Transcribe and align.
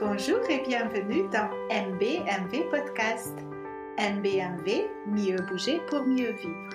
Bonjour 0.00 0.40
et 0.48 0.62
bienvenue 0.66 1.28
dans 1.28 1.50
MBMV 1.68 2.70
Podcast. 2.70 3.36
MBMV, 3.98 4.88
mieux 5.06 5.36
bouger 5.42 5.78
pour 5.90 6.04
mieux 6.04 6.32
vivre. 6.32 6.70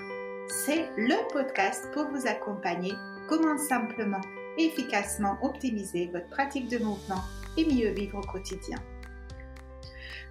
C'est 0.48 0.92
le 0.96 1.28
podcast 1.34 1.90
pour 1.92 2.06
vous 2.10 2.28
accompagner 2.28 2.94
comment 3.28 3.58
simplement 3.58 4.22
et 4.60 4.66
efficacement 4.68 5.40
optimiser 5.42 6.12
votre 6.14 6.30
pratique 6.30 6.70
de 6.70 6.78
mouvement 6.78 7.24
et 7.58 7.66
mieux 7.66 7.90
vivre 7.94 8.20
au 8.20 8.32
quotidien. 8.32 8.78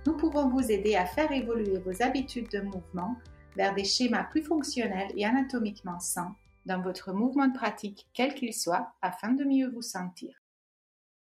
Nous 0.06 0.16
pouvons 0.16 0.48
vous 0.48 0.70
aider 0.70 0.94
à 0.94 1.04
faire 1.04 1.32
évoluer 1.32 1.78
vos 1.78 2.00
habitudes 2.00 2.52
de 2.52 2.60
mouvement 2.60 3.16
vers 3.56 3.74
des 3.74 3.82
schémas 3.82 4.22
plus 4.30 4.44
fonctionnels 4.44 5.10
et 5.16 5.26
anatomiquement 5.26 5.98
sains 5.98 6.36
dans 6.64 6.80
votre 6.80 7.12
mouvement 7.12 7.48
de 7.48 7.58
pratique, 7.58 8.06
quel 8.14 8.34
qu'il 8.34 8.54
soit, 8.54 8.92
afin 9.02 9.32
de 9.32 9.42
mieux 9.42 9.68
vous 9.68 9.82
sentir. 9.82 10.43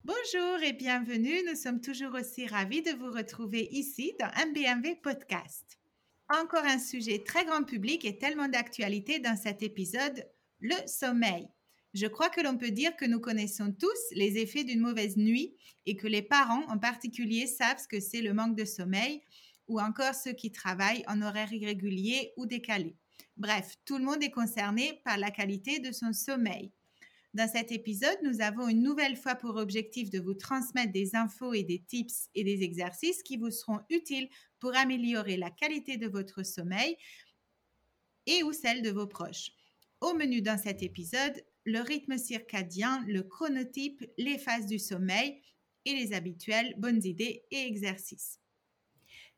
Bonjour 0.06 0.64
et 0.64 0.72
bienvenue. 0.72 1.44
Nous 1.46 1.58
sommes 1.58 1.82
toujours 1.82 2.14
aussi 2.14 2.48
ravis 2.48 2.82
de 2.82 2.92
vous 2.92 3.12
retrouver 3.12 3.68
ici 3.70 4.14
dans 4.18 4.32
MBMV 4.48 5.02
Podcast. 5.04 5.78
Encore 6.30 6.64
un 6.64 6.80
sujet 6.80 7.22
très 7.26 7.44
grand 7.44 7.64
public 7.64 8.06
et 8.06 8.18
tellement 8.18 8.48
d'actualité 8.48 9.20
dans 9.20 9.36
cet 9.36 9.62
épisode, 9.62 10.26
le 10.62 10.76
sommeil. 10.88 11.50
Je 11.94 12.08
crois 12.08 12.30
que 12.30 12.40
l'on 12.40 12.58
peut 12.58 12.72
dire 12.72 12.96
que 12.96 13.04
nous 13.04 13.20
connaissons 13.20 13.74
tous 13.78 14.16
les 14.16 14.38
effets 14.38 14.64
d'une 14.64 14.80
mauvaise 14.80 15.18
nuit 15.18 15.58
et 15.86 15.98
que 15.98 16.08
les 16.08 16.22
parents 16.22 16.64
en 16.70 16.80
particulier 16.80 17.46
savent 17.46 17.82
ce 17.82 17.88
que 17.90 18.00
c'est 18.00 18.22
le 18.22 18.34
manque 18.34 18.56
de 18.56 18.66
sommeil 18.66 19.22
ou 19.68 19.82
encore 19.82 20.16
ceux 20.16 20.34
qui 20.34 20.54
travaillent 20.54 21.04
en 21.08 21.22
horaire 21.22 21.52
irrégulier 21.52 22.32
ou 22.38 22.46
décalé. 22.46 22.96
Bref, 23.36 23.76
tout 23.84 23.98
le 23.98 24.06
monde 24.06 24.24
est 24.24 24.32
concerné 24.32 25.02
par 25.04 25.18
la 25.18 25.30
qualité 25.30 25.80
de 25.80 25.92
son 25.92 26.14
sommeil. 26.14 26.72
Dans 27.36 27.48
cet 27.48 27.72
épisode, 27.72 28.18
nous 28.24 28.42
avons 28.42 28.68
une 28.68 28.82
nouvelle 28.82 29.16
fois 29.16 29.36
pour 29.36 29.56
objectif 29.58 30.10
de 30.10 30.20
vous 30.20 30.34
transmettre 30.34 30.92
des 30.92 31.16
infos 31.16 31.54
et 31.54 31.64
des 31.64 31.80
tips 31.80 32.28
et 32.34 32.44
des 32.44 32.64
exercices 32.64 33.22
qui 33.22 33.38
vous 33.38 33.52
seront 33.52 33.82
utiles 33.90 34.30
pour 34.60 34.76
améliorer 34.76 35.38
la 35.38 35.52
qualité 35.52 35.98
de 35.98 36.08
votre 36.08 36.44
sommeil 36.44 36.98
et 38.26 38.42
ou 38.42 38.52
celle 38.52 38.82
de 38.82 38.90
vos 38.90 39.06
proches. 39.06 39.52
Au 40.02 40.14
menu 40.14 40.42
dans 40.42 40.58
cet 40.58 40.82
épisode, 40.82 41.44
le 41.66 41.82
rythme 41.82 42.18
circadien, 42.18 43.04
le 43.08 43.22
chronotype, 43.22 44.04
les 44.18 44.40
phases 44.40 44.66
du 44.66 44.80
sommeil 44.80 45.40
et 45.86 45.94
les 45.94 46.14
habituels 46.14 46.74
bonnes 46.78 47.04
idées 47.04 47.44
et 47.52 47.68
exercices. 47.68 48.40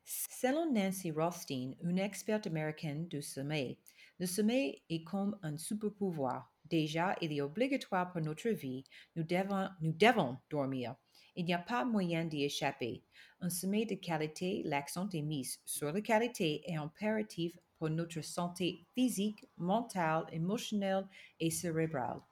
Selon 0.04 0.72
Nancy 0.72 1.10
Rothstein, 1.10 1.74
une 1.82 1.98
experte 1.98 2.46
américaine 2.46 3.06
du 3.08 3.22
sommeil, 3.22 3.78
le 4.18 4.26
sommeil 4.26 4.82
est 4.88 5.04
comme 5.04 5.38
un 5.42 5.58
super-pouvoir. 5.58 6.51
Déjà, 6.72 7.14
il 7.20 7.34
est 7.34 7.42
obligatoire 7.42 8.10
pour 8.10 8.22
notre 8.22 8.48
vie. 8.48 8.82
Nous 9.14 9.24
devons, 9.24 9.68
nous 9.82 9.92
devons 9.92 10.38
dormir. 10.48 10.94
Il 11.36 11.44
n'y 11.44 11.52
a 11.52 11.58
pas 11.58 11.84
moyen 11.84 12.24
d'y 12.24 12.44
échapper. 12.44 13.02
Un 13.42 13.50
sommeil 13.50 13.84
de 13.84 13.94
qualité, 13.94 14.62
l'accent 14.64 15.06
est 15.10 15.20
mis 15.20 15.58
sur 15.66 15.92
la 15.92 16.00
qualité, 16.00 16.62
est 16.64 16.76
impératif 16.76 17.58
pour 17.76 17.90
notre 17.90 18.22
santé 18.22 18.86
physique, 18.94 19.46
mentale, 19.58 20.24
émotionnelle 20.32 21.06
et 21.40 21.50
cérébrale. 21.50 22.22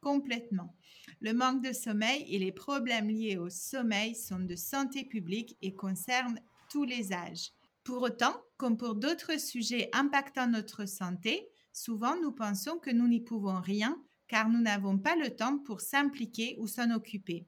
Complètement. 0.00 0.72
Le 1.20 1.32
manque 1.32 1.64
de 1.64 1.72
sommeil 1.72 2.24
et 2.32 2.38
les 2.38 2.52
problèmes 2.52 3.08
liés 3.08 3.38
au 3.38 3.50
sommeil 3.50 4.14
sont 4.14 4.38
de 4.38 4.54
santé 4.54 5.04
publique 5.04 5.56
et 5.62 5.74
concernent 5.74 6.38
tous 6.70 6.84
les 6.84 7.12
âges. 7.12 7.50
Pour 7.82 8.02
autant, 8.02 8.40
comme 8.56 8.76
pour 8.76 8.94
d'autres 8.94 9.40
sujets 9.40 9.90
impactant 9.92 10.46
notre 10.46 10.86
santé, 10.86 11.50
souvent 11.74 12.16
nous 12.22 12.32
pensons 12.32 12.78
que 12.78 12.90
nous 12.90 13.08
n'y 13.08 13.20
pouvons 13.20 13.60
rien 13.60 14.02
car 14.28 14.48
nous 14.48 14.60
n'avons 14.60 14.98
pas 14.98 15.16
le 15.16 15.36
temps 15.36 15.58
pour 15.58 15.82
s'impliquer 15.82 16.56
ou 16.58 16.66
s'en 16.66 16.90
occuper. 16.90 17.46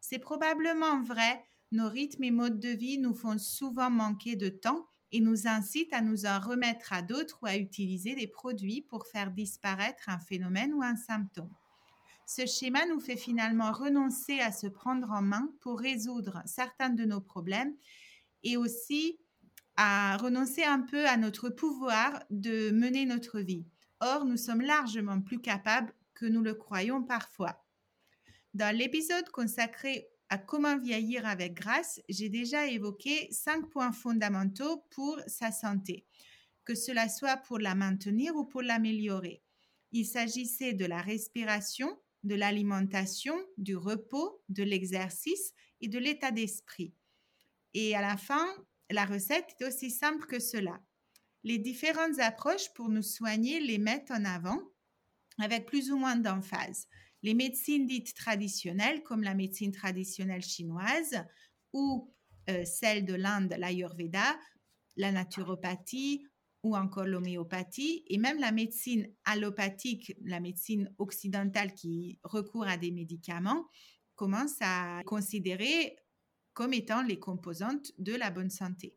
C'est 0.00 0.18
probablement 0.18 1.00
vrai, 1.02 1.42
nos 1.72 1.88
rythmes 1.88 2.24
et 2.24 2.30
modes 2.30 2.60
de 2.60 2.68
vie 2.68 2.98
nous 2.98 3.14
font 3.14 3.38
souvent 3.38 3.90
manquer 3.90 4.36
de 4.36 4.48
temps 4.48 4.86
et 5.12 5.20
nous 5.20 5.46
incitent 5.46 5.94
à 5.94 6.02
nous 6.02 6.26
en 6.26 6.38
remettre 6.38 6.92
à 6.92 7.00
d'autres 7.00 7.38
ou 7.42 7.46
à 7.46 7.56
utiliser 7.56 8.14
des 8.14 8.26
produits 8.26 8.82
pour 8.82 9.06
faire 9.06 9.30
disparaître 9.30 10.08
un 10.08 10.18
phénomène 10.18 10.74
ou 10.74 10.82
un 10.82 10.96
symptôme. 10.96 11.54
Ce 12.26 12.44
schéma 12.44 12.84
nous 12.86 13.00
fait 13.00 13.16
finalement 13.16 13.72
renoncer 13.72 14.40
à 14.40 14.52
se 14.52 14.66
prendre 14.66 15.10
en 15.12 15.22
main 15.22 15.50
pour 15.60 15.80
résoudre 15.80 16.42
certains 16.44 16.90
de 16.90 17.04
nos 17.04 17.22
problèmes 17.22 17.74
et 18.42 18.58
aussi 18.58 19.18
à 19.80 20.16
renoncer 20.16 20.64
un 20.64 20.80
peu 20.80 21.06
à 21.06 21.16
notre 21.16 21.50
pouvoir 21.50 22.24
de 22.30 22.72
mener 22.72 23.06
notre 23.06 23.38
vie. 23.38 23.64
Or, 24.00 24.24
nous 24.24 24.36
sommes 24.36 24.60
largement 24.60 25.20
plus 25.20 25.40
capables 25.40 25.94
que 26.14 26.26
nous 26.26 26.42
le 26.42 26.54
croyons 26.54 27.04
parfois. 27.04 27.64
Dans 28.54 28.76
l'épisode 28.76 29.28
consacré 29.28 30.08
à 30.30 30.36
comment 30.36 30.76
vieillir 30.76 31.24
avec 31.26 31.54
grâce, 31.54 32.00
j'ai 32.08 32.28
déjà 32.28 32.66
évoqué 32.66 33.28
cinq 33.30 33.70
points 33.70 33.92
fondamentaux 33.92 34.84
pour 34.90 35.20
sa 35.28 35.52
santé, 35.52 36.04
que 36.64 36.74
cela 36.74 37.08
soit 37.08 37.36
pour 37.36 37.60
la 37.60 37.76
maintenir 37.76 38.34
ou 38.34 38.44
pour 38.44 38.62
l'améliorer. 38.62 39.44
Il 39.92 40.06
s'agissait 40.06 40.72
de 40.72 40.86
la 40.86 41.00
respiration, 41.00 41.96
de 42.24 42.34
l'alimentation, 42.34 43.36
du 43.58 43.76
repos, 43.76 44.42
de 44.48 44.64
l'exercice 44.64 45.52
et 45.80 45.86
de 45.86 46.00
l'état 46.00 46.32
d'esprit. 46.32 46.92
Et 47.74 47.94
à 47.94 48.00
la 48.00 48.16
fin, 48.16 48.44
la 48.90 49.04
recette 49.04 49.54
est 49.60 49.64
aussi 49.64 49.90
simple 49.90 50.26
que 50.26 50.38
cela. 50.38 50.80
Les 51.44 51.58
différentes 51.58 52.18
approches 52.18 52.72
pour 52.74 52.88
nous 52.88 53.02
soigner 53.02 53.60
les 53.60 53.78
mettent 53.78 54.10
en 54.10 54.24
avant 54.24 54.60
avec 55.38 55.66
plus 55.66 55.90
ou 55.90 55.96
moins 55.96 56.16
d'emphase. 56.16 56.86
Les 57.22 57.34
médecines 57.34 57.86
dites 57.86 58.14
traditionnelles, 58.14 59.02
comme 59.02 59.22
la 59.22 59.34
médecine 59.34 59.72
traditionnelle 59.72 60.42
chinoise 60.42 61.24
ou 61.72 62.12
euh, 62.50 62.64
celle 62.64 63.04
de 63.04 63.14
l'Inde, 63.14 63.54
l'Ayurveda, 63.58 64.38
la 64.96 65.12
naturopathie 65.12 66.26
ou 66.64 66.76
encore 66.76 67.04
l'homéopathie, 67.04 68.04
et 68.08 68.18
même 68.18 68.40
la 68.40 68.50
médecine 68.50 69.08
allopathique, 69.24 70.12
la 70.24 70.40
médecine 70.40 70.92
occidentale 70.98 71.72
qui 71.72 72.18
recourt 72.24 72.66
à 72.66 72.76
des 72.76 72.90
médicaments, 72.90 73.68
commence 74.16 74.56
à 74.60 75.02
considérer 75.06 75.96
comme 76.58 76.74
étant 76.74 77.02
les 77.02 77.20
composantes 77.20 77.92
de 77.98 78.16
la 78.16 78.32
bonne 78.32 78.50
santé. 78.50 78.96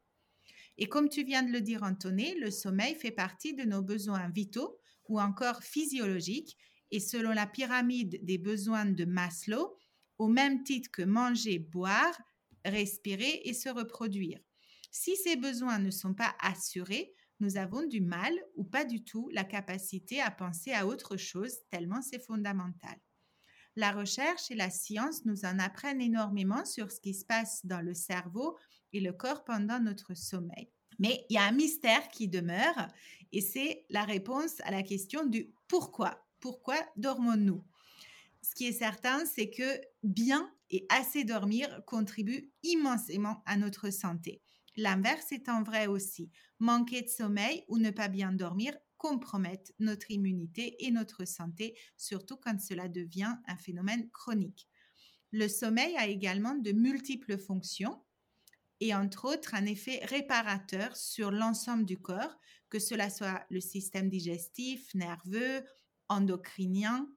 Et 0.79 0.87
comme 0.87 1.09
tu 1.09 1.23
viens 1.23 1.43
de 1.43 1.51
le 1.51 1.61
dire, 1.61 1.83
Antoné, 1.83 2.33
le 2.39 2.49
sommeil 2.49 2.95
fait 2.95 3.11
partie 3.11 3.53
de 3.53 3.61
nos 3.65 3.83
besoins 3.83 4.29
vitaux 4.29 4.79
ou 5.07 5.21
encore 5.21 5.61
physiologiques. 5.61 6.57
Et 6.89 6.99
selon 6.99 7.29
la 7.33 7.45
pyramide 7.45 8.25
des 8.25 8.39
besoins 8.39 8.85
de 8.85 9.05
Maslow, 9.05 9.77
au 10.17 10.27
même 10.27 10.63
titre 10.63 10.89
que 10.89 11.03
manger, 11.03 11.59
boire, 11.59 12.19
respirer 12.65 13.41
et 13.45 13.53
se 13.53 13.69
reproduire. 13.69 14.39
Si 14.89 15.15
ces 15.15 15.35
besoins 15.35 15.77
ne 15.77 15.91
sont 15.91 16.15
pas 16.15 16.33
assurés, 16.39 17.13
nous 17.39 17.57
avons 17.57 17.85
du 17.85 18.01
mal 18.01 18.33
ou 18.55 18.63
pas 18.63 18.85
du 18.85 19.03
tout 19.03 19.29
la 19.33 19.43
capacité 19.43 20.19
à 20.19 20.31
penser 20.31 20.73
à 20.73 20.87
autre 20.87 21.15
chose, 21.15 21.53
tellement 21.69 22.01
c'est 22.01 22.25
fondamental. 22.25 22.97
La 23.75 23.91
recherche 23.91 24.51
et 24.51 24.55
la 24.55 24.69
science 24.69 25.25
nous 25.25 25.45
en 25.45 25.59
apprennent 25.59 26.01
énormément 26.01 26.65
sur 26.65 26.91
ce 26.91 26.99
qui 26.99 27.13
se 27.13 27.25
passe 27.25 27.65
dans 27.65 27.81
le 27.81 27.93
cerveau 27.93 28.57
et 28.93 28.99
le 28.99 29.13
corps 29.13 29.43
pendant 29.43 29.79
notre 29.79 30.13
sommeil. 30.13 30.69
Mais 30.99 31.25
il 31.29 31.35
y 31.35 31.37
a 31.37 31.45
un 31.45 31.51
mystère 31.51 32.09
qui 32.09 32.27
demeure 32.27 32.87
et 33.31 33.41
c'est 33.41 33.85
la 33.89 34.03
réponse 34.03 34.59
à 34.63 34.71
la 34.71 34.83
question 34.83 35.25
du 35.25 35.53
pourquoi. 35.67 36.27
Pourquoi 36.39 36.75
dormons-nous? 36.97 37.63
Ce 38.41 38.55
qui 38.55 38.67
est 38.67 38.73
certain, 38.73 39.25
c'est 39.25 39.49
que 39.49 39.79
bien 40.03 40.51
et 40.69 40.85
assez 40.89 41.23
dormir 41.23 41.81
contribue 41.85 42.51
immensément 42.63 43.41
à 43.45 43.55
notre 43.57 43.89
santé. 43.89 44.41
L'inverse 44.75 45.31
étant 45.31 45.63
vrai 45.63 45.87
aussi. 45.87 46.29
Manquer 46.59 47.01
de 47.01 47.09
sommeil 47.09 47.63
ou 47.67 47.77
ne 47.77 47.91
pas 47.91 48.07
bien 48.07 48.31
dormir 48.31 48.73
compromettent 49.01 49.73
notre 49.79 50.11
immunité 50.11 50.85
et 50.85 50.91
notre 50.91 51.25
santé, 51.25 51.75
surtout 51.97 52.37
quand 52.37 52.61
cela 52.61 52.87
devient 52.87 53.33
un 53.47 53.57
phénomène 53.57 54.07
chronique. 54.11 54.67
Le 55.31 55.47
sommeil 55.47 55.97
a 55.97 56.05
également 56.05 56.53
de 56.53 56.71
multiples 56.71 57.39
fonctions 57.39 57.99
et 58.79 58.93
entre 58.93 59.25
autres 59.25 59.55
un 59.55 59.65
effet 59.65 60.01
réparateur 60.05 60.95
sur 60.95 61.31
l'ensemble 61.31 61.85
du 61.85 61.97
corps, 61.97 62.37
que 62.69 62.77
cela 62.77 63.09
soit 63.09 63.43
le 63.49 63.59
système 63.59 64.07
digestif, 64.07 64.93
nerveux, 64.93 65.63
endocrinien, 66.07 67.09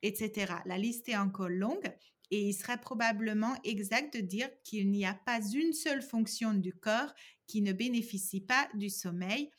etc. 0.00 0.54
La 0.64 0.78
liste 0.78 1.06
est 1.10 1.18
encore 1.18 1.50
longue 1.50 1.94
et 2.30 2.48
il 2.48 2.54
serait 2.54 2.80
probablement 2.80 3.54
exact 3.62 4.16
de 4.16 4.22
dire 4.22 4.48
qu'il 4.64 4.90
n'y 4.90 5.04
a 5.04 5.12
pas 5.12 5.46
une 5.46 5.74
seule 5.74 6.02
fonction 6.02 6.54
du 6.54 6.72
corps 6.72 7.12
qui 7.46 7.60
ne 7.60 7.74
bénéficie 7.74 8.40
pas 8.40 8.70
du 8.72 8.88
sommeil 8.88 9.50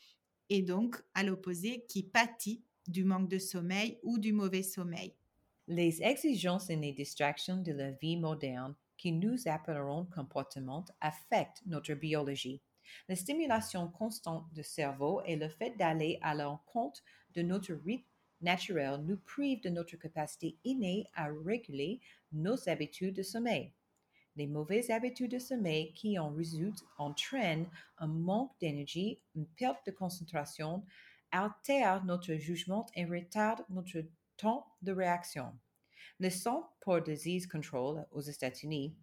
et 0.49 0.61
donc 0.61 1.01
à 1.13 1.23
l'opposé 1.23 1.85
qui 1.87 2.03
pâtit 2.03 2.63
du 2.87 3.03
manque 3.03 3.29
de 3.29 3.39
sommeil 3.39 3.99
ou 4.03 4.17
du 4.17 4.33
mauvais 4.33 4.63
sommeil. 4.63 5.13
Les 5.67 6.01
exigences 6.01 6.69
et 6.69 6.75
les 6.77 6.93
distractions 6.93 7.57
de 7.57 7.73
la 7.73 7.91
vie 7.91 8.17
moderne 8.17 8.75
qui 8.95 9.11
nous 9.11 9.47
appelleront 9.47 10.05
comportement 10.05 10.85
affectent 11.01 11.61
notre 11.65 11.93
biologie. 11.93 12.61
La 13.09 13.15
stimulation 13.15 13.89
constante 13.89 14.51
du 14.53 14.63
cerveau 14.63 15.21
et 15.25 15.35
le 15.35 15.49
fait 15.49 15.77
d'aller 15.77 16.19
à 16.21 16.33
l'encontre 16.33 17.03
de 17.35 17.41
notre 17.41 17.73
rythme 17.73 18.07
naturel 18.41 19.01
nous 19.03 19.17
prive 19.17 19.61
de 19.61 19.69
notre 19.69 19.97
capacité 19.97 20.57
innée 20.63 21.05
à 21.13 21.27
réguler 21.45 21.99
nos 22.31 22.69
habitudes 22.69 23.15
de 23.15 23.23
sommeil. 23.23 23.73
Les 24.37 24.45
mauvaises 24.45 24.91
habitudes 24.91 25.31
de 25.31 25.39
sommeil 25.39 25.93
qui 25.93 26.19
en 26.19 26.29
résultent 26.29 26.85
entraînent 26.99 27.67
un 27.97 28.05
manque 28.05 28.51
d'énergie, 28.59 29.19
une 29.35 29.47
perte 29.47 29.83
de 29.87 29.91
concentration, 29.91 30.85
altèrent 31.31 32.05
notre 32.05 32.35
jugement 32.35 32.85
et 32.93 33.05
retardent 33.05 33.65
notre 33.69 34.05
temps 34.37 34.67
de 34.83 34.91
réaction. 34.91 35.51
Le 36.19 36.29
Centre 36.29 36.69
pour 36.81 37.01
Disease 37.01 37.47
Control 37.47 38.05
aux 38.11 38.21
États-Unis 38.21 38.95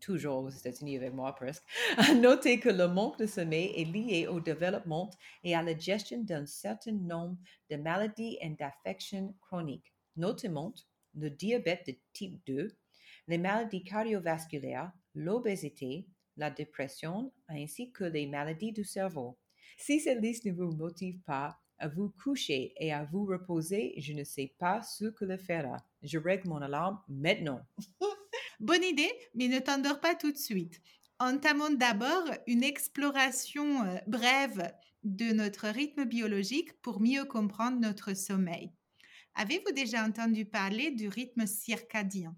toujours 0.00 0.42
aux 0.42 0.50
États-Unis 0.50 0.96
avec 0.96 1.14
moi 1.14 1.32
presque, 1.32 1.62
a 1.96 2.12
noté 2.12 2.58
que 2.58 2.68
le 2.68 2.88
manque 2.88 3.20
de 3.20 3.26
sommeil 3.26 3.72
est 3.76 3.84
lié 3.84 4.26
au 4.26 4.40
développement 4.40 5.10
et 5.44 5.54
à 5.54 5.62
la 5.62 5.78
gestion 5.78 6.20
d'un 6.24 6.44
certain 6.44 6.90
nombre 6.90 7.36
de 7.70 7.76
maladies 7.76 8.36
et 8.40 8.50
d'affections 8.50 9.32
chroniques, 9.40 9.94
notamment 10.16 10.74
le 11.14 11.30
diabète 11.30 11.86
de 11.86 11.94
type 12.12 12.44
2, 12.46 12.76
les 13.28 13.38
maladies 13.38 13.84
cardiovasculaires, 13.84 14.92
l'obésité, 15.14 16.06
la 16.36 16.50
dépression 16.50 17.32
ainsi 17.48 17.92
que 17.92 18.04
les 18.04 18.26
maladies 18.26 18.72
du 18.72 18.84
cerveau. 18.84 19.38
Si 19.76 20.00
cette 20.00 20.20
liste 20.20 20.44
ne 20.44 20.52
vous 20.52 20.72
motive 20.72 21.20
pas 21.20 21.58
à 21.78 21.88
vous 21.88 22.10
coucher 22.22 22.72
et 22.78 22.92
à 22.92 23.04
vous 23.04 23.24
reposer, 23.24 23.94
je 23.98 24.12
ne 24.12 24.24
sais 24.24 24.54
pas 24.58 24.82
ce 24.82 25.06
que 25.06 25.24
le 25.24 25.36
fera. 25.36 25.76
Je 26.02 26.18
règle 26.18 26.48
mon 26.48 26.62
alarme 26.62 27.00
maintenant. 27.08 27.60
Bonne 28.60 28.84
idée, 28.84 29.10
mais 29.34 29.48
ne 29.48 29.58
t'endors 29.58 30.00
pas 30.00 30.14
tout 30.14 30.30
de 30.30 30.38
suite. 30.38 30.80
Entamons 31.18 31.74
d'abord 31.74 32.24
une 32.46 32.62
exploration 32.62 33.84
euh, 33.84 33.98
brève 34.06 34.72
de 35.02 35.32
notre 35.32 35.68
rythme 35.68 36.04
biologique 36.04 36.80
pour 36.82 37.00
mieux 37.00 37.24
comprendre 37.24 37.80
notre 37.80 38.14
sommeil. 38.14 38.72
Avez-vous 39.34 39.72
déjà 39.72 40.04
entendu 40.04 40.44
parler 40.44 40.90
du 40.90 41.08
rythme 41.08 41.46
circadien? 41.46 42.36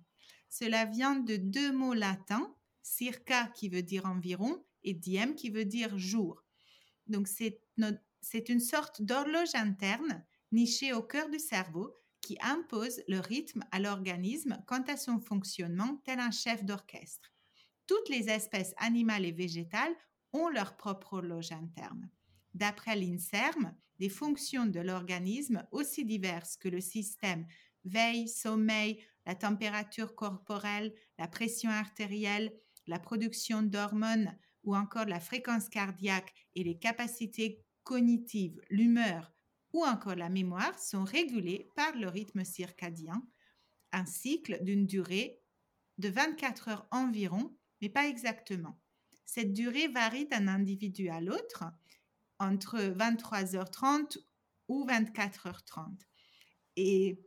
Cela 0.56 0.84
vient 0.84 1.16
de 1.16 1.34
deux 1.34 1.72
mots 1.72 1.94
latins, 1.94 2.54
circa 2.80 3.48
qui 3.56 3.68
veut 3.68 3.82
dire 3.82 4.06
environ 4.06 4.64
et 4.84 4.94
diem 4.94 5.34
qui 5.34 5.50
veut 5.50 5.64
dire 5.64 5.98
jour. 5.98 6.44
Donc 7.08 7.26
c'est 7.26 8.48
une 8.48 8.60
sorte 8.60 9.02
d'horloge 9.02 9.52
interne 9.54 10.24
nichée 10.52 10.92
au 10.92 11.02
cœur 11.02 11.28
du 11.28 11.40
cerveau 11.40 11.92
qui 12.20 12.38
impose 12.40 13.02
le 13.08 13.18
rythme 13.18 13.64
à 13.72 13.80
l'organisme 13.80 14.62
quant 14.68 14.84
à 14.86 14.96
son 14.96 15.18
fonctionnement 15.18 16.00
tel 16.04 16.20
un 16.20 16.30
chef 16.30 16.64
d'orchestre. 16.64 17.32
Toutes 17.88 18.08
les 18.08 18.28
espèces 18.28 18.74
animales 18.76 19.24
et 19.24 19.32
végétales 19.32 19.96
ont 20.32 20.50
leur 20.50 20.76
propre 20.76 21.14
horloge 21.14 21.50
interne. 21.50 22.08
D'après 22.54 22.94
l'INSERM, 22.94 23.74
les 23.98 24.08
fonctions 24.08 24.66
de 24.66 24.78
l'organisme, 24.78 25.66
aussi 25.72 26.04
diverses 26.04 26.56
que 26.56 26.68
le 26.68 26.80
système 26.80 27.44
veille, 27.84 28.28
sommeil, 28.28 29.04
la 29.26 29.34
température 29.34 30.14
corporelle, 30.14 30.94
la 31.18 31.28
pression 31.28 31.70
artérielle, 31.70 32.52
la 32.86 32.98
production 32.98 33.62
d'hormones 33.62 34.36
ou 34.64 34.74
encore 34.76 35.06
la 35.06 35.20
fréquence 35.20 35.68
cardiaque 35.68 36.32
et 36.54 36.64
les 36.64 36.78
capacités 36.78 37.64
cognitives, 37.82 38.60
l'humeur, 38.70 39.32
ou 39.72 39.84
encore 39.84 40.14
la 40.14 40.28
mémoire 40.28 40.78
sont 40.78 41.04
régulés 41.04 41.68
par 41.74 41.94
le 41.96 42.08
rythme 42.08 42.44
circadien, 42.44 43.26
un 43.92 44.06
cycle 44.06 44.62
d'une 44.62 44.86
durée 44.86 45.40
de 45.98 46.08
24 46.08 46.68
heures 46.68 46.88
environ, 46.90 47.56
mais 47.80 47.88
pas 47.88 48.06
exactement. 48.08 48.80
Cette 49.26 49.52
durée 49.52 49.88
varie 49.88 50.26
d'un 50.26 50.48
individu 50.48 51.08
à 51.08 51.20
l'autre 51.20 51.64
entre 52.38 52.78
23h30 52.78 54.18
ou 54.68 54.86
24h30. 54.86 55.98
Et 56.76 57.20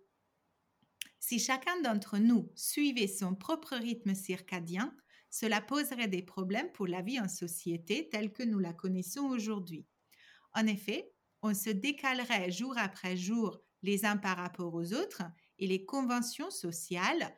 si 1.19 1.39
chacun 1.39 1.81
d'entre 1.81 2.17
nous 2.17 2.51
suivait 2.55 3.07
son 3.07 3.35
propre 3.35 3.75
rythme 3.75 4.13
circadien, 4.13 4.95
cela 5.29 5.61
poserait 5.61 6.07
des 6.07 6.21
problèmes 6.21 6.71
pour 6.71 6.87
la 6.87 7.01
vie 7.01 7.19
en 7.19 7.27
société 7.27 8.09
telle 8.09 8.31
que 8.31 8.43
nous 8.43 8.59
la 8.59 8.73
connaissons 8.73 9.25
aujourd'hui. 9.25 9.85
En 10.53 10.65
effet, 10.67 11.11
on 11.41 11.53
se 11.53 11.69
décalerait 11.69 12.51
jour 12.51 12.75
après 12.77 13.17
jour 13.17 13.61
les 13.83 14.05
uns 14.05 14.17
par 14.17 14.37
rapport 14.37 14.73
aux 14.73 14.93
autres 14.93 15.23
et 15.59 15.67
les 15.67 15.85
conventions 15.85 16.49
sociales 16.49 17.35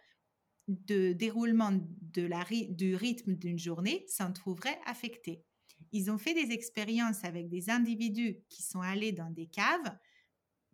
de 0.67 1.13
déroulement 1.13 1.71
du 1.71 2.95
rythme 2.95 3.35
d'une 3.35 3.57
journée 3.57 4.05
s'en 4.07 4.31
trouveraient 4.31 4.79
affectées. 4.85 5.43
Ils 5.91 6.11
ont 6.11 6.17
fait 6.17 6.33
des 6.33 6.53
expériences 6.53 7.23
avec 7.23 7.49
des 7.49 7.69
individus 7.69 8.37
qui 8.49 8.61
sont 8.61 8.81
allés 8.81 9.11
dans 9.11 9.31
des 9.31 9.47
caves 9.47 9.97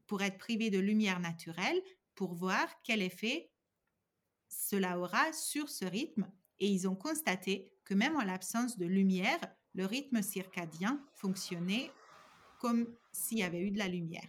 pour 0.06 0.22
être 0.22 0.38
privés 0.38 0.70
de 0.70 0.80
lumière 0.80 1.20
naturelle 1.20 1.82
pour 2.16 2.34
voir 2.34 2.68
quel 2.84 3.02
effet 3.02 3.52
cela 4.48 4.98
aura 5.00 5.34
sur 5.34 5.70
ce 5.70 5.86
rythme 5.86 6.32
et 6.60 6.68
ils 6.68 6.88
ont 6.88 6.96
constaté 6.96 7.72
que 7.84 7.94
même 7.94 8.16
en 8.16 8.24
l'absence 8.24 8.78
de 8.78 8.86
lumière, 8.86 9.40
le 9.74 9.86
rythme 9.86 10.22
circadien 10.22 11.06
fonctionnait 11.14 11.92
comme 12.60 12.88
s'il 13.12 13.40
y 13.40 13.44
avait 13.44 13.62
eu 13.62 13.72
de 13.72 13.78
la 13.78 13.88
lumière. 13.88 14.28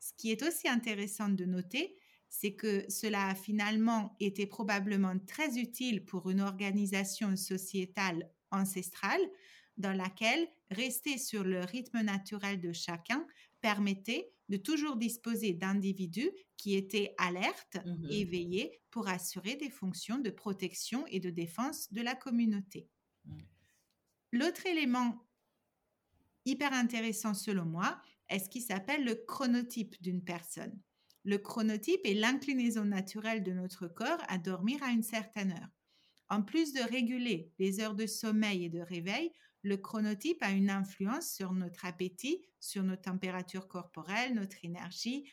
Ce 0.00 0.12
qui 0.16 0.30
est 0.30 0.42
aussi 0.42 0.68
intéressant 0.68 1.28
de 1.28 1.44
noter, 1.44 1.96
c'est 2.28 2.54
que 2.54 2.84
cela 2.90 3.28
a 3.28 3.34
finalement 3.34 4.16
été 4.18 4.46
probablement 4.46 5.16
très 5.20 5.56
utile 5.56 6.04
pour 6.04 6.28
une 6.28 6.40
organisation 6.40 7.36
sociétale 7.36 8.28
ancestrale 8.50 9.22
dans 9.76 9.96
laquelle 9.96 10.46
rester 10.70 11.16
sur 11.16 11.44
le 11.44 11.60
rythme 11.60 12.00
naturel 12.00 12.60
de 12.60 12.72
chacun 12.72 13.26
permettait 13.60 14.33
de 14.48 14.56
toujours 14.56 14.96
disposer 14.96 15.52
d'individus 15.54 16.30
qui 16.56 16.74
étaient 16.74 17.14
alertes 17.18 17.78
mmh 17.84 18.10
et 18.10 18.20
éveillés 18.20 18.80
pour 18.90 19.08
assurer 19.08 19.56
des 19.56 19.70
fonctions 19.70 20.18
de 20.18 20.30
protection 20.30 21.06
et 21.08 21.20
de 21.20 21.30
défense 21.30 21.92
de 21.92 22.02
la 22.02 22.14
communauté. 22.14 22.88
Mmh. 23.24 23.38
L'autre 24.32 24.66
élément 24.66 25.26
hyper 26.44 26.72
intéressant 26.72 27.34
selon 27.34 27.64
moi 27.64 28.00
est 28.28 28.38
ce 28.38 28.48
qui 28.48 28.60
s'appelle 28.60 29.04
le 29.04 29.14
chronotype 29.14 30.00
d'une 30.02 30.22
personne. 30.22 30.78
Le 31.24 31.38
chronotype 31.38 32.00
est 32.04 32.14
l'inclinaison 32.14 32.84
naturelle 32.84 33.42
de 33.42 33.52
notre 33.52 33.88
corps 33.88 34.22
à 34.28 34.38
dormir 34.38 34.82
à 34.82 34.90
une 34.90 35.02
certaine 35.02 35.52
heure. 35.52 35.70
En 36.28 36.42
plus 36.42 36.72
de 36.72 36.80
réguler 36.80 37.52
les 37.58 37.80
heures 37.80 37.94
de 37.94 38.06
sommeil 38.06 38.64
et 38.64 38.68
de 38.68 38.80
réveil, 38.80 39.30
le 39.64 39.78
chronotype 39.78 40.42
a 40.42 40.50
une 40.50 40.68
influence 40.68 41.32
sur 41.32 41.54
notre 41.54 41.86
appétit, 41.86 42.42
sur 42.60 42.82
nos 42.82 42.96
températures 42.96 43.66
corporelles, 43.66 44.34
notre 44.34 44.62
énergie, 44.62 45.24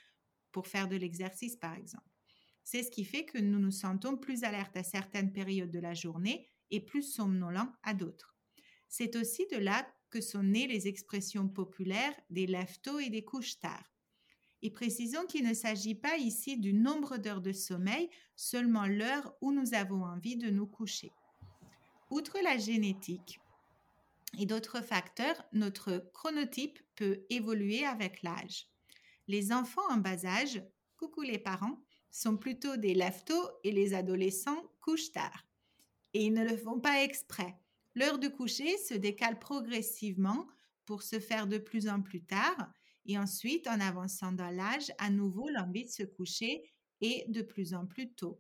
pour 0.54 0.68
faire 0.68 0.88
de 0.88 0.96
l'exercice 0.96 1.58
par 1.58 1.76
exemple. 1.76 2.10
C'est 2.64 2.82
ce 2.82 2.92
qui 2.92 3.04
fait 3.04 3.26
que 3.26 3.38
nous 3.38 3.60
nous 3.60 3.72
sentons 3.72 4.16
plus 4.16 4.46
alertes 4.46 4.78
à 4.78 4.84
certaines 4.84 5.34
périodes 5.34 5.70
de 5.70 5.80
la 5.80 5.94
journée 5.94 6.50
et 6.70 6.80
plus 6.80 7.04
somnolents 7.04 7.74
à 7.84 7.94
d'autres. 7.94 8.38
C'est 8.88 9.18
aussi 9.18 9.46
de 9.52 9.58
là 9.58 9.86
que 10.10 10.22
sont 10.22 10.44
nées 10.44 10.68
les 10.68 10.88
expressions 10.88 11.50
populaires 11.50 12.16
des 12.30 12.48
lève-tôt 12.48 13.00
et 13.00 13.10
des 13.10 13.26
couches 13.26 13.60
tard. 13.60 13.92
Et 14.62 14.72
précisons 14.72 15.26
qu'il 15.26 15.46
ne 15.46 15.54
s'agit 15.54 15.96
pas 15.96 16.16
ici 16.16 16.58
du 16.58 16.72
nombre 16.72 17.18
d'heures 17.18 17.42
de 17.42 17.52
sommeil, 17.52 18.10
seulement 18.38 18.88
l'heure 18.88 19.36
où 19.42 19.52
nous 19.52 19.74
avons 19.74 20.06
envie 20.06 20.38
de 20.38 20.50
nous 20.50 20.68
coucher. 20.68 21.12
Outre 22.10 22.38
la 22.44 22.58
génétique 22.58 23.41
et 24.38 24.46
d'autres 24.46 24.82
facteurs, 24.82 25.44
notre 25.52 26.10
chronotype 26.14 26.80
peut 26.96 27.26
évoluer 27.30 27.86
avec 27.86 28.24
l'âge. 28.24 28.68
Les 29.28 29.52
enfants 29.52 29.90
en 29.90 29.98
bas 29.98 30.26
âge, 30.26 30.64
coucou 30.98 31.22
les 31.22 31.40
parents, 31.40 31.82
sont 32.10 32.38
plutôt 32.38 32.78
des 32.78 32.94
lève-tôt 32.94 33.50
et 33.64 33.72
les 33.72 33.94
adolescents 33.94 34.64
couchent 34.82 35.12
tard. 35.12 35.48
Et 36.14 36.26
ils 36.26 36.34
ne 36.34 36.44
le 36.44 36.58
font 36.58 36.80
pas 36.80 37.04
exprès. 37.04 37.56
L'heure 37.96 38.20
de 38.20 38.28
coucher 38.28 38.78
se 38.78 38.94
décale 38.94 39.40
progressivement 39.40 40.48
pour 40.86 41.04
se 41.04 41.20
faire 41.20 41.48
de 41.48 41.58
plus 41.58 41.88
en 41.88 42.02
plus 42.02 42.24
tard 42.24 42.72
et 43.06 43.18
ensuite, 43.18 43.68
en 43.68 43.80
avançant 43.80 44.32
dans 44.32 44.52
l'âge, 44.52 44.92
à 44.98 45.10
nouveau, 45.10 45.50
l'envie 45.50 45.86
de 45.86 45.90
se 45.90 46.04
coucher 46.04 46.64
est 47.02 47.30
de 47.30 47.42
plus 47.42 47.74
en 47.74 47.86
plus 47.86 48.14
tôt. 48.14 48.40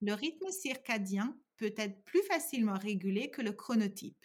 Le 0.00 0.14
rythme 0.14 0.50
circadien 0.50 1.36
peut 1.56 1.74
être 1.76 2.02
plus 2.04 2.22
facilement 2.22 2.78
régulé 2.78 3.30
que 3.30 3.42
le 3.42 3.52
chronotype. 3.52 4.24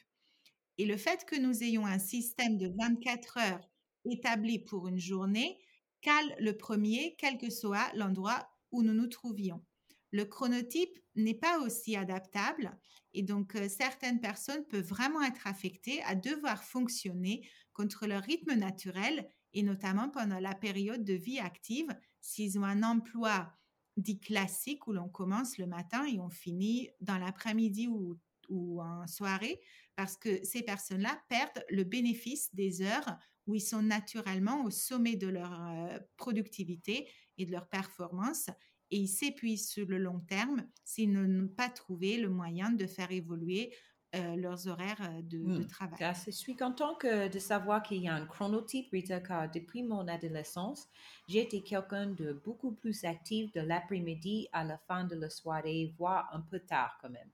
Et 0.77 0.86
le 0.86 0.98
fait 0.98 1.25
que 1.25 1.36
nous 1.36 1.63
ayons 1.63 1.86
un 1.86 2.00
système 2.00 2.58
de 2.58 2.72
24 2.80 3.38
heures 3.38 3.70
établi 4.06 4.60
pour 4.60 4.88
une 4.88 5.00
journée 5.00 5.60
cale 6.01 6.36
le 6.39 6.58
premier, 6.58 7.15
quel 7.18 7.38
que 7.38 7.50
soit 7.50 7.92
l'endroit 7.96 8.50
où 8.72 8.84
nous 8.84 8.94
nous 8.94 9.08
trouvions. 9.08 9.63
Le 10.12 10.25
chronotype 10.25 11.00
n'est 11.15 11.34
pas 11.34 11.60
aussi 11.60 11.96
adaptable 11.96 12.77
et 13.13 13.24
donc 13.24 13.56
euh, 13.56 13.70
certaines 13.70 14.20
personnes 14.20 14.65
peuvent 14.65 14.88
vraiment 14.88 15.24
être 15.24 15.48
affectées 15.48 16.03
à 16.03 16.15
devoir 16.15 16.63
fonctionner 16.63 17.48
contre 17.74 18.06
leur 18.06 18.22
rythme 18.22 18.53
naturel 18.53 19.27
et 19.53 19.63
notamment 19.63 20.10
pendant 20.10 20.39
la 20.39 20.56
période 20.56 21.03
de 21.03 21.13
vie 21.13 21.39
active 21.39 21.88
s'ils 22.22 22.60
ont 22.60 22.63
un 22.63 22.84
emploi 22.84 23.53
dit 23.98 24.20
classique 24.20 24.88
où 24.88 24.94
l'on 24.94 25.10
commence 25.10 25.58
le 25.58 25.68
matin 25.68 26.06
et 26.06 26.20
on 26.20 26.30
finit 26.30 26.89
dans 27.01 27.18
l'après-midi 27.18 27.88
ou, 27.88 28.20
en 28.50 29.07
soirée 29.07 29.59
parce 29.95 30.17
que 30.17 30.43
ces 30.43 30.63
personnes-là 30.63 31.21
perdent 31.29 31.63
le 31.69 31.83
bénéfice 31.83 32.53
des 32.53 32.81
heures 32.81 33.17
où 33.45 33.55
ils 33.55 33.62
sont 33.62 33.81
naturellement 33.81 34.63
au 34.63 34.69
sommet 34.69 35.15
de 35.15 35.27
leur 35.27 35.53
euh, 35.53 36.00
productivité 36.17 37.07
et 37.38 37.45
de 37.45 37.51
leur 37.51 37.67
performance 37.67 38.50
et 38.91 38.97
ils 38.97 39.07
s'épuisent 39.07 39.69
sur 39.69 39.88
le 39.88 39.97
long 39.97 40.19
terme 40.19 40.67
s'ils 40.83 41.12
n'ont 41.12 41.47
pas 41.47 41.69
trouvé 41.69 42.17
le 42.17 42.29
moyen 42.29 42.71
de 42.71 42.85
faire 42.85 43.12
évoluer 43.12 43.73
euh, 44.15 44.35
leurs 44.35 44.67
horaires 44.67 45.01
euh, 45.01 45.21
de, 45.23 45.39
Hmm. 45.39 45.65
travail. 45.65 46.13
Je 46.25 46.29
suis 46.31 46.55
contente 46.55 47.00
que- 47.00 47.27
de 47.29 47.39
savoir 47.39 47.81
qu'il 47.81 48.03
y 48.03 48.07
a 48.07 48.13
un 48.13 48.27
chronotype, 48.27 48.89
Rita, 48.91 49.19
car 49.19 49.50
depuis 49.50 49.81
mon 49.81 50.07
adolescence, 50.07 50.88
j'ai 51.27 51.41
été 51.41 51.62
quelqu'un 51.63 52.05
de 52.07 52.33
beaucoup 52.45 52.73
plus 52.73 53.03
actif 53.05 53.51
de 53.53 53.62
l'après-midi 53.62 54.47
à 54.51 54.63
la 54.63 54.77
fin 54.77 55.03
de 55.05 55.15
la 55.15 55.31
soirée, 55.31 55.95
voire 55.97 56.29
un 56.31 56.41
peu 56.41 56.59
tard 56.59 56.95
quand 57.01 57.09
même. 57.09 57.31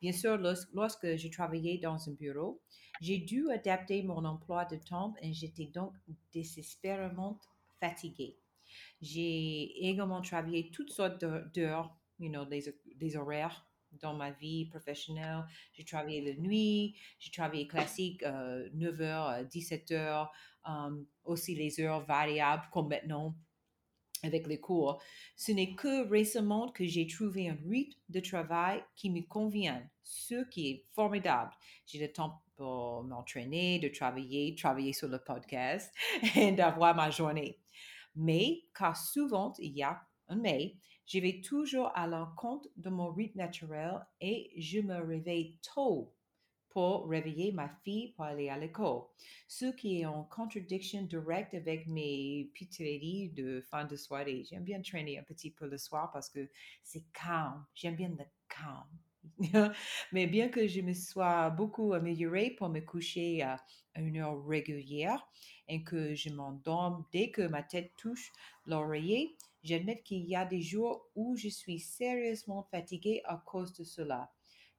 Bien 0.00 0.12
sûr, 0.12 0.36
lors- 0.36 0.66
lorsque 0.72 1.16
je 1.16 1.28
travaillais 1.28 1.78
dans 1.78 2.08
un 2.08 2.12
bureau, 2.12 2.60
j'ai 3.00 3.18
dû 3.18 3.50
adapter 3.50 4.02
mon 4.02 4.24
emploi 4.24 4.64
de 4.64 4.76
temps 4.76 5.14
et 5.22 5.32
j'étais 5.32 5.66
donc 5.66 5.94
désespérément 6.32 7.38
fatiguée. 7.80 8.36
J'ai 9.00 9.88
également 9.88 10.20
travaillé 10.20 10.70
toutes 10.70 10.90
sortes 10.92 11.24
d'heures- 11.54 11.96
you 12.18 12.28
know, 12.28 12.44
des, 12.44 13.16
horaires 13.16 13.66
dans 13.92 14.14
ma 14.14 14.30
vie 14.30 14.66
professionnelle. 14.66 15.44
J'ai 15.72 15.84
travaillé 15.84 16.20
la 16.20 16.40
nuit, 16.40 16.96
j'ai 17.18 17.30
travaillé 17.30 17.66
classique 17.66 18.22
euh, 18.22 18.68
9h, 18.74 19.44
17h, 19.48 20.30
um, 20.64 21.06
aussi 21.24 21.54
les 21.54 21.80
heures 21.80 22.04
variables 22.04 22.68
comme 22.72 22.88
maintenant 22.88 23.34
avec 24.22 24.46
les 24.46 24.60
cours. 24.60 25.00
Ce 25.36 25.52
n'est 25.52 25.74
que 25.74 26.08
récemment 26.08 26.68
que 26.68 26.86
j'ai 26.86 27.06
trouvé 27.06 27.48
un 27.48 27.56
rythme 27.68 27.98
de 28.08 28.20
travail 28.20 28.82
qui 28.96 29.10
me 29.10 29.22
convient, 29.22 29.82
ce 30.02 30.48
qui 30.50 30.70
est 30.70 30.84
formidable. 30.92 31.52
J'ai 31.86 31.98
le 31.98 32.12
temps 32.12 32.42
pour 32.56 33.02
m'entraîner, 33.04 33.78
de 33.78 33.88
travailler, 33.88 34.54
travailler 34.54 34.92
sur 34.92 35.08
le 35.08 35.18
podcast 35.18 35.92
et 36.36 36.52
d'avoir 36.52 36.94
ma 36.94 37.10
journée. 37.10 37.58
Mais, 38.14 38.64
car 38.76 38.96
souvent 38.96 39.52
il 39.58 39.76
y 39.76 39.82
a 39.82 40.02
un 40.28 40.36
mais, 40.36 40.76
je 41.06 41.18
vais 41.18 41.40
toujours 41.40 41.90
à 41.94 42.06
l'encontre 42.06 42.68
de 42.76 42.88
mon 42.88 43.12
rythme 43.12 43.38
naturel 43.38 44.06
et 44.20 44.52
je 44.56 44.80
me 44.80 45.04
réveille 45.04 45.58
tôt 45.74 46.14
pour 46.70 47.08
réveiller 47.08 47.52
ma 47.52 47.68
fille 47.68 48.12
pour 48.12 48.24
aller 48.24 48.48
à 48.48 48.56
l'école, 48.56 49.02
ce 49.48 49.66
qui 49.66 50.00
est 50.00 50.06
en 50.06 50.24
contradiction 50.24 51.02
directe 51.02 51.54
avec 51.54 51.86
mes 51.86 52.50
pitreries 52.54 53.30
de 53.30 53.60
fin 53.60 53.84
de 53.84 53.96
soirée. 53.96 54.44
J'aime 54.48 54.64
bien 54.64 54.80
traîner 54.80 55.18
un 55.18 55.24
petit 55.24 55.50
peu 55.50 55.68
le 55.68 55.78
soir 55.78 56.10
parce 56.12 56.30
que 56.30 56.48
c'est 56.82 57.04
calme. 57.12 57.64
J'aime 57.74 57.96
bien 57.96 58.10
le 58.10 58.24
calme. 58.48 59.74
Mais 60.12 60.26
bien 60.26 60.48
que 60.48 60.66
je 60.66 60.80
me 60.80 60.94
sois 60.94 61.50
beaucoup 61.50 61.92
améliorée 61.92 62.50
pour 62.50 62.68
me 62.68 62.80
coucher 62.80 63.42
à 63.42 63.60
une 63.96 64.18
heure 64.18 64.46
régulière 64.46 65.26
et 65.68 65.82
que 65.82 66.14
je 66.14 66.30
m'endorme 66.30 67.04
dès 67.12 67.30
que 67.30 67.42
ma 67.42 67.62
tête 67.62 67.92
touche 67.96 68.32
l'oreiller, 68.66 69.36
j'admets 69.62 70.00
qu'il 70.02 70.24
y 70.24 70.36
a 70.36 70.44
des 70.44 70.62
jours 70.62 71.06
où 71.14 71.36
je 71.36 71.48
suis 71.48 71.80
sérieusement 71.80 72.62
fatiguée 72.70 73.22
à 73.24 73.42
cause 73.44 73.72
de 73.74 73.84
cela. 73.84 74.30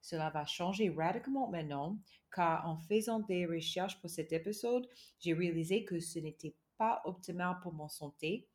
Cela 0.01 0.29
va 0.29 0.45
changer 0.45 0.89
radicalement 0.89 1.49
maintenant, 1.49 1.99
car 2.33 2.67
en 2.67 2.77
faisant 2.77 3.19
des 3.19 3.45
recherches 3.45 3.99
pour 4.01 4.09
cet 4.09 4.33
épisode, 4.33 4.87
j'ai 5.19 5.33
réalisé 5.33 5.85
que 5.85 5.99
ce 5.99 6.19
n'était 6.19 6.55
pas 6.77 7.01
optimal 7.05 7.59
pour 7.61 7.73
mon 7.73 7.87
santé. 7.87 8.47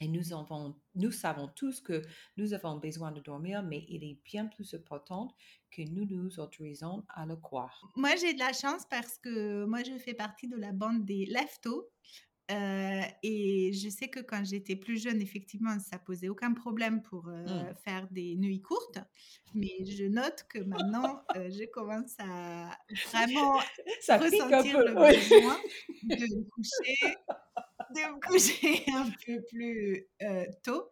Et 0.00 0.08
nous, 0.08 0.32
avons, 0.34 0.76
nous 0.94 1.10
savons 1.10 1.48
tous 1.48 1.80
que 1.80 2.02
nous 2.36 2.52
avons 2.52 2.76
besoin 2.76 3.12
de 3.12 3.20
dormir, 3.20 3.62
mais 3.62 3.86
il 3.88 4.04
est 4.04 4.20
bien 4.24 4.46
plus 4.46 4.74
important 4.74 5.34
que 5.70 5.82
nous 5.82 6.04
nous 6.04 6.38
autorisons 6.38 7.04
à 7.08 7.24
le 7.24 7.36
croire. 7.36 7.90
Moi, 7.96 8.14
j'ai 8.16 8.34
de 8.34 8.38
la 8.38 8.52
chance 8.52 8.84
parce 8.90 9.16
que 9.18 9.64
moi, 9.64 9.82
je 9.82 9.96
fais 9.98 10.12
partie 10.12 10.48
de 10.48 10.56
la 10.56 10.72
bande 10.72 11.06
des 11.06 11.24
leftos. 11.26 11.88
Euh, 12.50 13.00
et 13.24 13.72
je 13.72 13.88
sais 13.88 14.08
que 14.08 14.20
quand 14.20 14.44
j'étais 14.44 14.76
plus 14.76 15.02
jeune, 15.02 15.20
effectivement, 15.20 15.78
ça 15.80 15.98
posait 15.98 16.28
aucun 16.28 16.52
problème 16.54 17.02
pour 17.02 17.28
euh, 17.28 17.44
Mm. 17.72 17.74
faire 17.84 18.08
des 18.12 18.36
nuits 18.36 18.60
courtes. 18.62 18.98
Mais 19.54 19.84
je 19.84 20.04
note 20.04 20.44
que 20.48 20.60
maintenant, 20.60 21.22
euh, 21.36 21.50
je 21.50 21.64
commence 21.64 22.14
à 22.20 22.70
vraiment 23.10 23.58
Ça 24.00 24.16
ressentir 24.18 24.78
peu. 24.78 24.84
le 24.86 24.94
oui. 25.00 25.16
besoin 25.16 25.58
de 26.04 26.26
me 26.36 26.44
coucher, 26.50 27.16
de 27.90 28.14
me 28.14 28.20
coucher 28.20 28.84
un 28.92 29.10
peu 29.26 29.42
plus 29.50 30.06
euh, 30.22 30.46
tôt. 30.62 30.88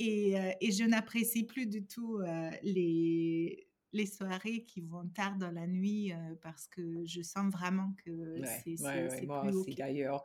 Et, 0.00 0.38
euh, 0.38 0.50
et 0.60 0.72
je 0.72 0.84
n'apprécie 0.84 1.44
plus 1.44 1.66
du 1.66 1.84
tout 1.86 2.18
euh, 2.20 2.50
les, 2.62 3.68
les 3.92 4.06
soirées 4.06 4.64
qui 4.64 4.80
vont 4.80 5.08
tard 5.08 5.36
dans 5.36 5.50
la 5.50 5.66
nuit 5.66 6.12
euh, 6.12 6.34
parce 6.42 6.66
que 6.68 7.04
je 7.04 7.22
sens 7.22 7.52
vraiment 7.52 7.94
que 8.04 8.40
Ouais, 8.40 8.46
c'est 8.64 8.80
ouais, 8.82 9.08
ouais, 9.08 9.10
c'est 9.10 9.26
moi 9.26 9.42
plus 9.42 9.56
aussi 9.56 9.74
d'ailleurs. 9.74 10.22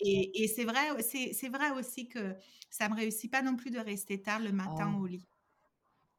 Et, 0.00 0.42
et 0.42 0.48
c'est 0.48 0.64
vrai, 0.64 1.02
c'est 1.02 1.48
vrai 1.48 1.70
aussi 1.70 2.08
que 2.08 2.34
ça 2.70 2.88
me 2.88 2.94
réussit 2.96 3.30
pas 3.30 3.42
non 3.42 3.56
plus 3.56 3.70
de 3.70 3.78
rester 3.78 4.20
tard 4.22 4.40
le 4.40 4.52
matin 4.52 4.92
Oh. 4.96 5.00
au 5.00 5.06
lit. 5.06 5.26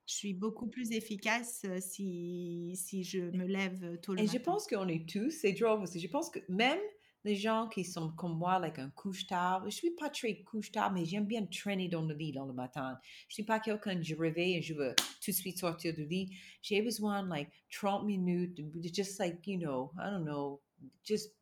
Je 0.08 0.14
suis 0.14 0.34
beaucoup 0.34 0.68
plus 0.68 0.92
efficace 0.94 1.66
si, 1.82 2.74
si 2.76 3.04
je 3.04 3.20
me 3.20 3.46
lève 3.46 4.00
tôt 4.02 4.14
le 4.14 4.22
Et 4.22 4.24
matin. 4.24 4.32
je 4.34 4.38
pense 4.38 4.68
qu'on 4.68 4.88
est 4.88 5.08
tous, 5.08 5.32
c'est 5.32 5.54
drôle 5.54 5.80
parce 5.80 5.92
que 5.94 6.00
je 6.00 6.08
pense 6.08 6.30
que 6.30 6.40
même 6.50 6.80
les 7.26 7.36
gens 7.36 7.68
qui 7.68 7.84
sont 7.84 8.12
comme 8.12 8.38
moi, 8.38 8.58
like 8.58 8.80
un 8.80 8.90
couche-tard, 8.92 9.66
je 9.66 9.76
suis 9.76 9.92
pas 9.92 10.10
très 10.10 10.44
couche-tard, 10.44 10.94
mais 10.94 11.04
j'aime 11.04 11.26
bien 11.26 11.46
traîner 11.46 11.90
dans 11.90 12.04
le 12.04 12.16
lit 12.16 12.32
dans 12.32 12.46
le 12.46 12.54
matin. 12.54 12.98
Je 13.28 13.34
suis 13.34 13.44
pas 13.44 13.60
quelqu'un, 13.60 14.02
je 14.02 14.16
réveille 14.16 14.56
et 14.58 14.62
je 14.62 14.74
veux 14.74 14.96
tout 15.22 15.32
de 15.32 15.36
suite 15.36 15.58
sortir 15.60 15.94
du 15.94 16.06
lit. 16.06 16.38
J'ai 16.62 16.82
besoin 16.82 17.28
like 17.28 17.50
30 17.70 18.06
minutes, 18.06 18.60
just 18.94 19.20
like, 19.20 19.46
you 19.46 19.58
know, 19.60 19.92
I 20.00 20.10
don't 20.10 20.24
know, 20.24 20.62
just 21.04 21.36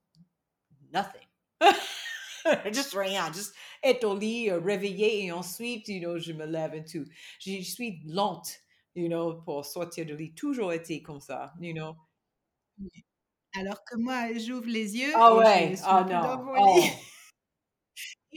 nothing. 0.92 1.22
just 2.74 2.94
rien, 2.94 3.32
just 3.34 3.54
être 3.84 4.04
au 4.06 4.18
lit, 4.18 4.50
euh, 4.50 4.60
réveillé 4.60 5.26
et 5.26 5.32
ensuite, 5.32 5.88
you 5.88 6.00
know, 6.00 6.18
je 6.20 6.34
me 6.34 6.46
lève 6.46 6.76
et 6.76 6.84
tout. 6.86 7.06
Je, 7.40 7.52
je 7.58 7.70
suis 7.70 8.02
lente, 8.06 8.60
you 8.96 9.08
know, 9.08 9.42
pour 9.42 9.66
sortir 9.66 10.06
du 10.06 10.16
lit. 10.16 10.34
Toujours 10.34 10.74
été 10.74 11.02
comme 11.02 11.20
ça, 11.20 11.54
you 11.60 11.74
know. 11.74 11.96
Alors 13.58 13.84
que 13.86 13.98
moi, 13.98 14.34
j'ouvre 14.38 14.68
les 14.68 14.98
yeux 14.98 15.12
Ah 15.16 15.36
ouais, 15.36 15.72
je 15.72 15.76
suis 15.76 15.86
ah 15.88 16.04
non, 16.04 16.22
dans 16.22 16.44
mon 16.44 16.54
oh. 16.58 16.80
lit. 16.80 16.90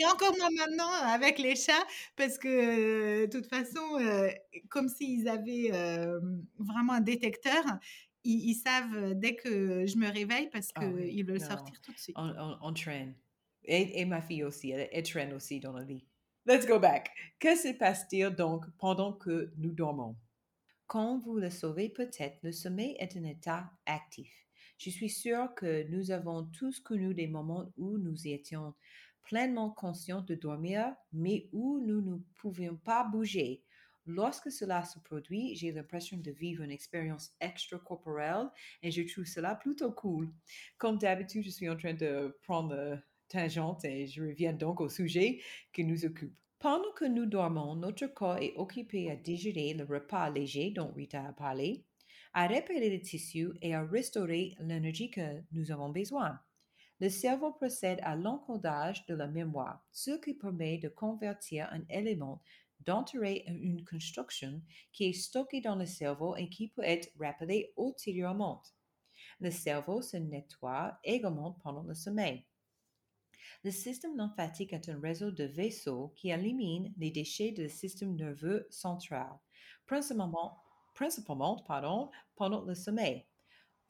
Et 0.00 0.06
encore 0.06 0.32
moins 0.38 0.50
maintenant 0.56 0.92
avec 1.12 1.38
les 1.40 1.56
chats, 1.56 1.84
parce 2.14 2.38
que 2.38 2.48
euh, 2.48 3.26
de 3.26 3.30
toute 3.32 3.46
façon, 3.48 3.98
euh, 4.00 4.28
comme 4.68 4.88
s'ils 4.88 5.28
avaient 5.28 5.70
euh, 5.72 6.20
vraiment 6.58 6.92
un 6.94 7.00
détecteur, 7.00 7.64
ils, 8.22 8.50
ils 8.50 8.54
savent 8.54 9.14
dès 9.14 9.34
que 9.34 9.86
je 9.86 9.96
me 9.96 10.08
réveille 10.08 10.48
parce 10.50 10.68
Ah 10.76 10.80
qu'ils 10.80 11.24
veulent 11.26 11.40
non. 11.40 11.48
sortir 11.48 11.80
tout 11.82 11.92
de 11.92 11.98
suite. 11.98 12.14
On, 12.16 12.28
on, 12.38 12.58
on 12.62 12.72
traîne. 12.72 13.16
Et, 13.70 14.06
ma 14.06 14.22
fille 14.22 14.44
aussi, 14.44 14.70
elle, 14.70 14.88
elle 14.90 15.02
traîne 15.02 15.34
aussi 15.34 15.60
dans 15.60 15.72
le 15.72 15.84
lit. 15.84 16.06
Let's 16.46 16.66
go 16.66 16.78
back. 16.78 17.10
Que 17.38 17.54
se 17.54 17.75
passe-t-il 17.75 18.30
donc 18.30 18.64
pendant 18.78 19.12
que 19.12 19.52
nous 19.58 19.72
dormons? 19.72 20.16
Comme 20.87 21.20
vous 21.20 21.37
le 21.37 21.50
savez 21.50 21.90
peut-être, 21.90 22.38
le 22.42 22.50
sommeil 22.50 22.96
est 22.98 23.14
un 23.18 23.25
état 23.25 23.70
actif. 23.84 24.32
Je 24.78 24.88
suis 24.88 25.10
sûre 25.10 25.54
que 25.54 25.87
nous 25.90 26.10
avons 26.10 26.44
tous 26.44 26.80
connu 26.80 27.12
des 27.12 27.26
moments 27.26 27.70
où 27.76 27.98
nous 27.98 28.26
étions 28.26 28.75
pleinement 29.25 29.70
conscients 29.70 30.22
de 30.22 30.34
dormir, 30.34 30.94
mais 31.12 31.50
où 31.52 31.78
nous 31.80 32.00
ne 32.00 32.16
pouvions 32.37 32.76
pas 32.76 33.04
bouger. 33.04 33.62
Lorsque 34.06 34.50
cela 34.50 34.82
se 34.84 34.98
produit, 35.00 35.54
j'ai 35.56 35.72
l'impression 35.72 36.16
de 36.16 36.30
vivre 36.30 36.62
une 36.62 36.70
expérience 36.70 37.32
extracorporelle 37.42 38.48
et 38.82 38.90
je 38.90 39.02
trouve 39.02 39.26
cela 39.26 39.54
plutôt 39.54 39.92
cool. 39.92 40.32
Comme 40.78 40.96
d'habitude, 40.96 41.44
je 41.44 41.50
suis 41.50 41.68
en 41.68 41.76
train 41.76 41.92
de 41.92 42.34
prendre 42.40 42.72
euh, 42.75 42.96
tangente 43.28 43.85
et 43.85 44.06
je 44.06 44.23
reviens 44.23 44.52
donc 44.52 44.80
au 44.80 44.88
sujet 44.88 45.40
qui 45.73 45.85
nous 45.85 46.04
occupe. 46.04 46.35
Pendant 46.58 46.90
que 46.97 47.04
nous 47.04 47.26
dormons, 47.26 47.76
notre 47.76 48.06
corps 48.08 48.38
est 48.38 48.54
occupé 48.56 49.11
à 49.11 49.16
digérer 49.16 49.75
le 49.75 49.85
repas 49.85 50.30
léger 50.30 50.70
dont 50.70 50.92
Rita 50.92 51.28
a 51.28 51.32
parlé, 51.32 51.85
à 52.32 52.47
réparer 52.47 52.90
les 52.90 53.00
tissus 53.00 53.52
et 53.62 53.75
à 53.75 53.85
restaurer 53.85 54.56
l'énergie 54.58 55.11
que 55.11 55.42
nous 55.52 55.70
avons 55.70 55.90
besoin. 55.90 56.38
Le 57.00 57.08
cerveau 57.08 57.52
procède 57.52 58.00
à 58.02 58.16
l'encodage 58.16 59.06
de 59.06 59.14
la 59.14 59.28
mémoire, 59.28 59.85
ce 59.92 60.18
qui 60.18 60.35
permet 60.35 60.78
de 60.78 60.88
convertir 60.88 61.68
un 61.70 61.82
élément 61.88 62.42
d'enterrer 62.80 63.44
une 63.47 63.85
construction 63.85 64.62
qui 64.92 65.04
est 65.04 65.12
stockée 65.12 65.61
dans 65.61 65.76
le 65.76 65.87
cerveau 65.87 66.37
et 66.37 66.49
qui 66.49 66.68
peut 66.68 66.85
être 66.85 67.08
rappelée 67.20 67.73
ultérieurement. 67.76 68.62
Le 69.40 69.50
cerveau 69.50 70.02
se 70.02 70.16
nettoie 70.16 70.99
également 71.04 71.52
pendant 71.62 71.82
le 71.82 71.94
sommeil. 71.94 72.44
Le 73.68 73.72
système 73.72 74.16
lymphatique 74.16 74.72
est 74.72 74.88
un 74.88 74.98
réseau 74.98 75.30
de 75.30 75.44
vaisseaux 75.44 76.10
qui 76.16 76.30
élimine 76.30 76.90
les 76.96 77.10
déchets 77.10 77.52
du 77.52 77.68
système 77.68 78.16
nerveux 78.16 78.66
central, 78.70 79.28
principalement, 79.84 80.56
pendant 82.34 82.64
le 82.64 82.75
sommeil. 82.75 83.26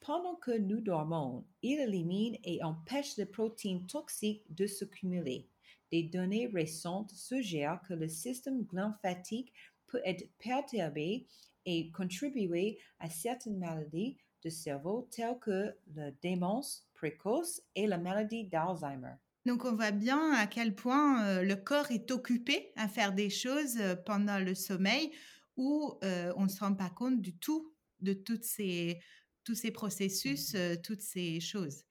Pendant 0.01 0.35
que 0.35 0.51
nous 0.51 0.81
dormons, 0.81 1.45
il 1.61 1.79
élimine 1.79 2.35
et 2.43 2.61
empêche 2.61 3.15
les 3.15 3.25
protéines 3.25 3.87
toxiques 3.87 4.43
de 4.53 4.67
s'accumuler. 4.67 5.47
Des 5.93 6.03
données 6.03 6.47
récentes 6.47 7.11
suggèrent 7.11 7.81
que 7.87 7.93
le 7.93 8.09
système 8.09 8.67
lymphatique 8.73 9.53
peut 9.87 10.01
être 10.03 10.29
perturbé 10.39 11.25
et 11.65 11.89
contribuer 11.91 12.79
à 12.99 13.09
certaines 13.09 13.59
maladies 13.59 14.17
du 14.41 14.51
cerveau 14.51 15.07
telles 15.09 15.39
que 15.39 15.73
la 15.95 16.11
démence 16.11 16.85
précoce 16.93 17.61
et 17.75 17.87
la 17.87 17.97
maladie 17.97 18.43
d'Alzheimer. 18.43 19.15
Donc 19.45 19.65
on 19.65 19.73
voit 19.75 19.91
bien 19.91 20.33
à 20.33 20.47
quel 20.47 20.75
point 20.75 21.23
euh, 21.25 21.43
le 21.43 21.55
corps 21.55 21.91
est 21.91 22.11
occupé 22.11 22.71
à 22.75 22.87
faire 22.87 23.13
des 23.13 23.29
choses 23.29 23.77
euh, 23.79 23.95
pendant 23.95 24.39
le 24.39 24.53
sommeil 24.53 25.11
où 25.55 25.97
euh, 26.03 26.33
on 26.35 26.43
ne 26.43 26.49
se 26.49 26.59
rend 26.59 26.75
pas 26.75 26.89
compte 26.89 27.21
du 27.21 27.37
tout 27.37 27.73
de 27.99 28.13
toutes 28.13 28.43
ces, 28.43 28.99
tous 29.43 29.55
ces 29.55 29.71
processus, 29.71 30.53
Mhm. 30.53 30.81
toutes 30.83 31.01
ces 31.01 31.39
choses. 31.39 31.83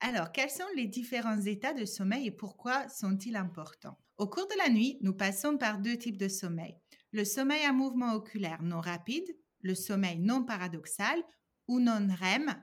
Alors, 0.00 0.30
quels 0.32 0.50
sont 0.50 0.64
les 0.76 0.86
différents 0.86 1.40
états 1.40 1.72
de 1.72 1.84
sommeil 1.84 2.26
et 2.26 2.30
pourquoi 2.30 2.88
sont-ils 2.88 3.36
importants? 3.36 3.98
Au 4.18 4.28
cours 4.28 4.46
de 4.46 4.58
la 4.58 4.68
nuit, 4.70 4.98
nous 5.02 5.14
passons 5.14 5.58
par 5.58 5.78
deux 5.78 5.96
types 5.96 6.18
de 6.18 6.28
sommeil. 6.28 6.76
Le 7.12 7.24
sommeil 7.24 7.64
à 7.64 7.72
mouvement 7.72 8.12
oculaire 8.14 8.62
non 8.62 8.80
rapide, 8.80 9.26
le 9.62 9.74
sommeil 9.74 10.18
non 10.18 10.44
paradoxal 10.44 11.22
ou 11.66 11.80
non 11.80 12.08
REM, 12.08 12.62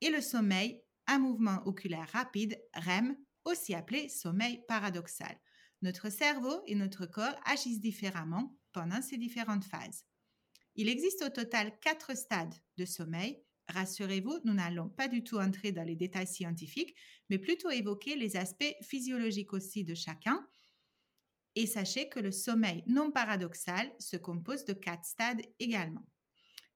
et 0.00 0.10
le 0.10 0.20
sommeil 0.20 0.82
à 1.06 1.18
mouvement 1.18 1.62
oculaire 1.66 2.08
rapide, 2.12 2.58
REM, 2.74 3.16
aussi 3.44 3.74
appelé 3.74 4.08
sommeil 4.08 4.62
paradoxal. 4.66 5.38
Notre 5.82 6.10
cerveau 6.10 6.62
et 6.66 6.74
notre 6.74 7.06
corps 7.06 7.38
agissent 7.44 7.80
différemment 7.80 8.56
pendant 8.72 9.02
ces 9.02 9.18
différentes 9.18 9.64
phases. 9.64 10.06
Il 10.76 10.88
existe 10.88 11.22
au 11.22 11.28
total 11.28 11.78
quatre 11.80 12.16
stades 12.16 12.54
de 12.76 12.84
sommeil. 12.84 13.42
Rassurez-vous, 13.68 14.40
nous 14.44 14.54
n'allons 14.54 14.88
pas 14.88 15.08
du 15.08 15.22
tout 15.22 15.38
entrer 15.38 15.72
dans 15.72 15.84
les 15.84 15.94
détails 15.94 16.26
scientifiques, 16.26 16.94
mais 17.30 17.38
plutôt 17.38 17.70
évoquer 17.70 18.16
les 18.16 18.36
aspects 18.36 18.74
physiologiques 18.82 19.52
aussi 19.52 19.84
de 19.84 19.94
chacun. 19.94 20.46
Et 21.54 21.66
sachez 21.66 22.08
que 22.08 22.18
le 22.18 22.32
sommeil 22.32 22.82
non 22.86 23.12
paradoxal 23.12 23.92
se 23.98 24.16
compose 24.16 24.64
de 24.64 24.72
quatre 24.72 25.04
stades 25.04 25.42
également. 25.60 26.04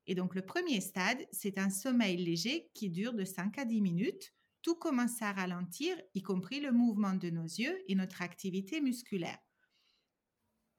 Et 0.06 0.14
donc 0.14 0.34
le 0.34 0.42
premier 0.42 0.80
stade, 0.80 1.26
c'est 1.32 1.58
un 1.58 1.68
sommeil 1.68 2.16
léger 2.16 2.70
qui 2.74 2.88
dure 2.88 3.12
de 3.12 3.24
5 3.24 3.58
à 3.58 3.64
10 3.64 3.82
minutes. 3.82 4.32
Tout 4.62 4.74
commence 4.74 5.22
à 5.22 5.32
ralentir, 5.32 5.96
y 6.14 6.22
compris 6.22 6.60
le 6.60 6.72
mouvement 6.72 7.14
de 7.14 7.30
nos 7.30 7.44
yeux 7.44 7.78
et 7.86 7.94
notre 7.94 8.22
activité 8.22 8.80
musculaire. 8.80 9.38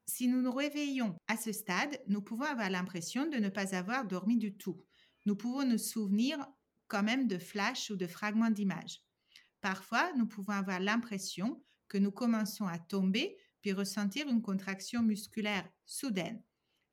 Si 0.06 0.28
nous 0.28 0.42
nous 0.42 0.52
réveillons 0.52 1.16
à 1.28 1.38
ce 1.38 1.52
stade, 1.52 2.02
nous 2.08 2.22
pouvons 2.22 2.46
avoir 2.46 2.70
l'impression 2.70 3.28
de 3.28 3.38
ne 3.38 3.50
pas 3.50 3.76
avoir 3.76 4.06
dormi 4.06 4.38
du 4.38 4.58
tout. 4.58 4.84
Nous 5.26 5.36
pouvons 5.36 5.66
nous 5.66 5.78
souvenir 5.78 6.46
quand 6.88 7.04
même 7.04 7.28
de 7.28 7.38
flashs 7.38 7.92
ou 7.92 7.96
de 7.96 8.08
fragments 8.08 8.50
d'images. 8.50 9.04
Parfois, 9.62 10.12
nous 10.18 10.26
pouvons 10.26 10.54
avoir 10.54 10.80
l'impression 10.80 11.64
que 11.88 11.98
nous 11.98 12.12
commençons 12.12 12.66
à 12.66 12.80
tomber 12.80 13.38
puis 13.62 13.72
ressentir 13.74 14.28
une 14.28 14.42
contraction 14.42 15.04
musculaire 15.04 15.70
soudaine. 15.86 16.42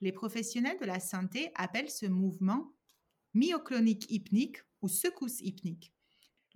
Les 0.00 0.12
professionnels 0.12 0.78
de 0.78 0.84
la 0.84 1.00
santé 1.00 1.50
appellent 1.54 1.90
ce 1.90 2.06
mouvement 2.06 2.74
myoclonique 3.34 4.10
hypnique 4.10 4.58
ou 4.82 4.88
secousse 4.88 5.40
hypnique. 5.40 5.95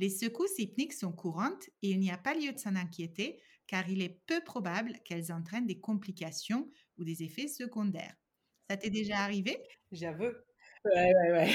Les 0.00 0.09
secousses 0.09 0.59
hypniques 0.59 0.95
sont 0.95 1.12
courantes 1.12 1.69
et 1.83 1.90
il 1.90 2.00
n'y 2.00 2.11
a 2.11 2.16
pas 2.16 2.33
lieu 2.33 2.52
de 2.52 2.59
s'en 2.59 2.75
inquiéter 2.75 3.38
car 3.66 3.87
il 3.90 4.00
est 4.00 4.23
peu 4.26 4.40
probable 4.42 4.95
qu'elles 5.04 5.30
entraînent 5.30 5.66
des 5.66 5.78
complications 5.78 6.71
ou 6.97 7.04
des 7.04 7.23
effets 7.23 7.49
secondaires. 7.49 8.16
Ça 8.71 8.78
t'est 8.78 8.88
déjà 8.88 9.19
arrivé? 9.19 9.59
J'avoue. 9.92 10.33
Ouais, 10.87 11.12
ouais, 11.14 11.33
ouais. 11.33 11.50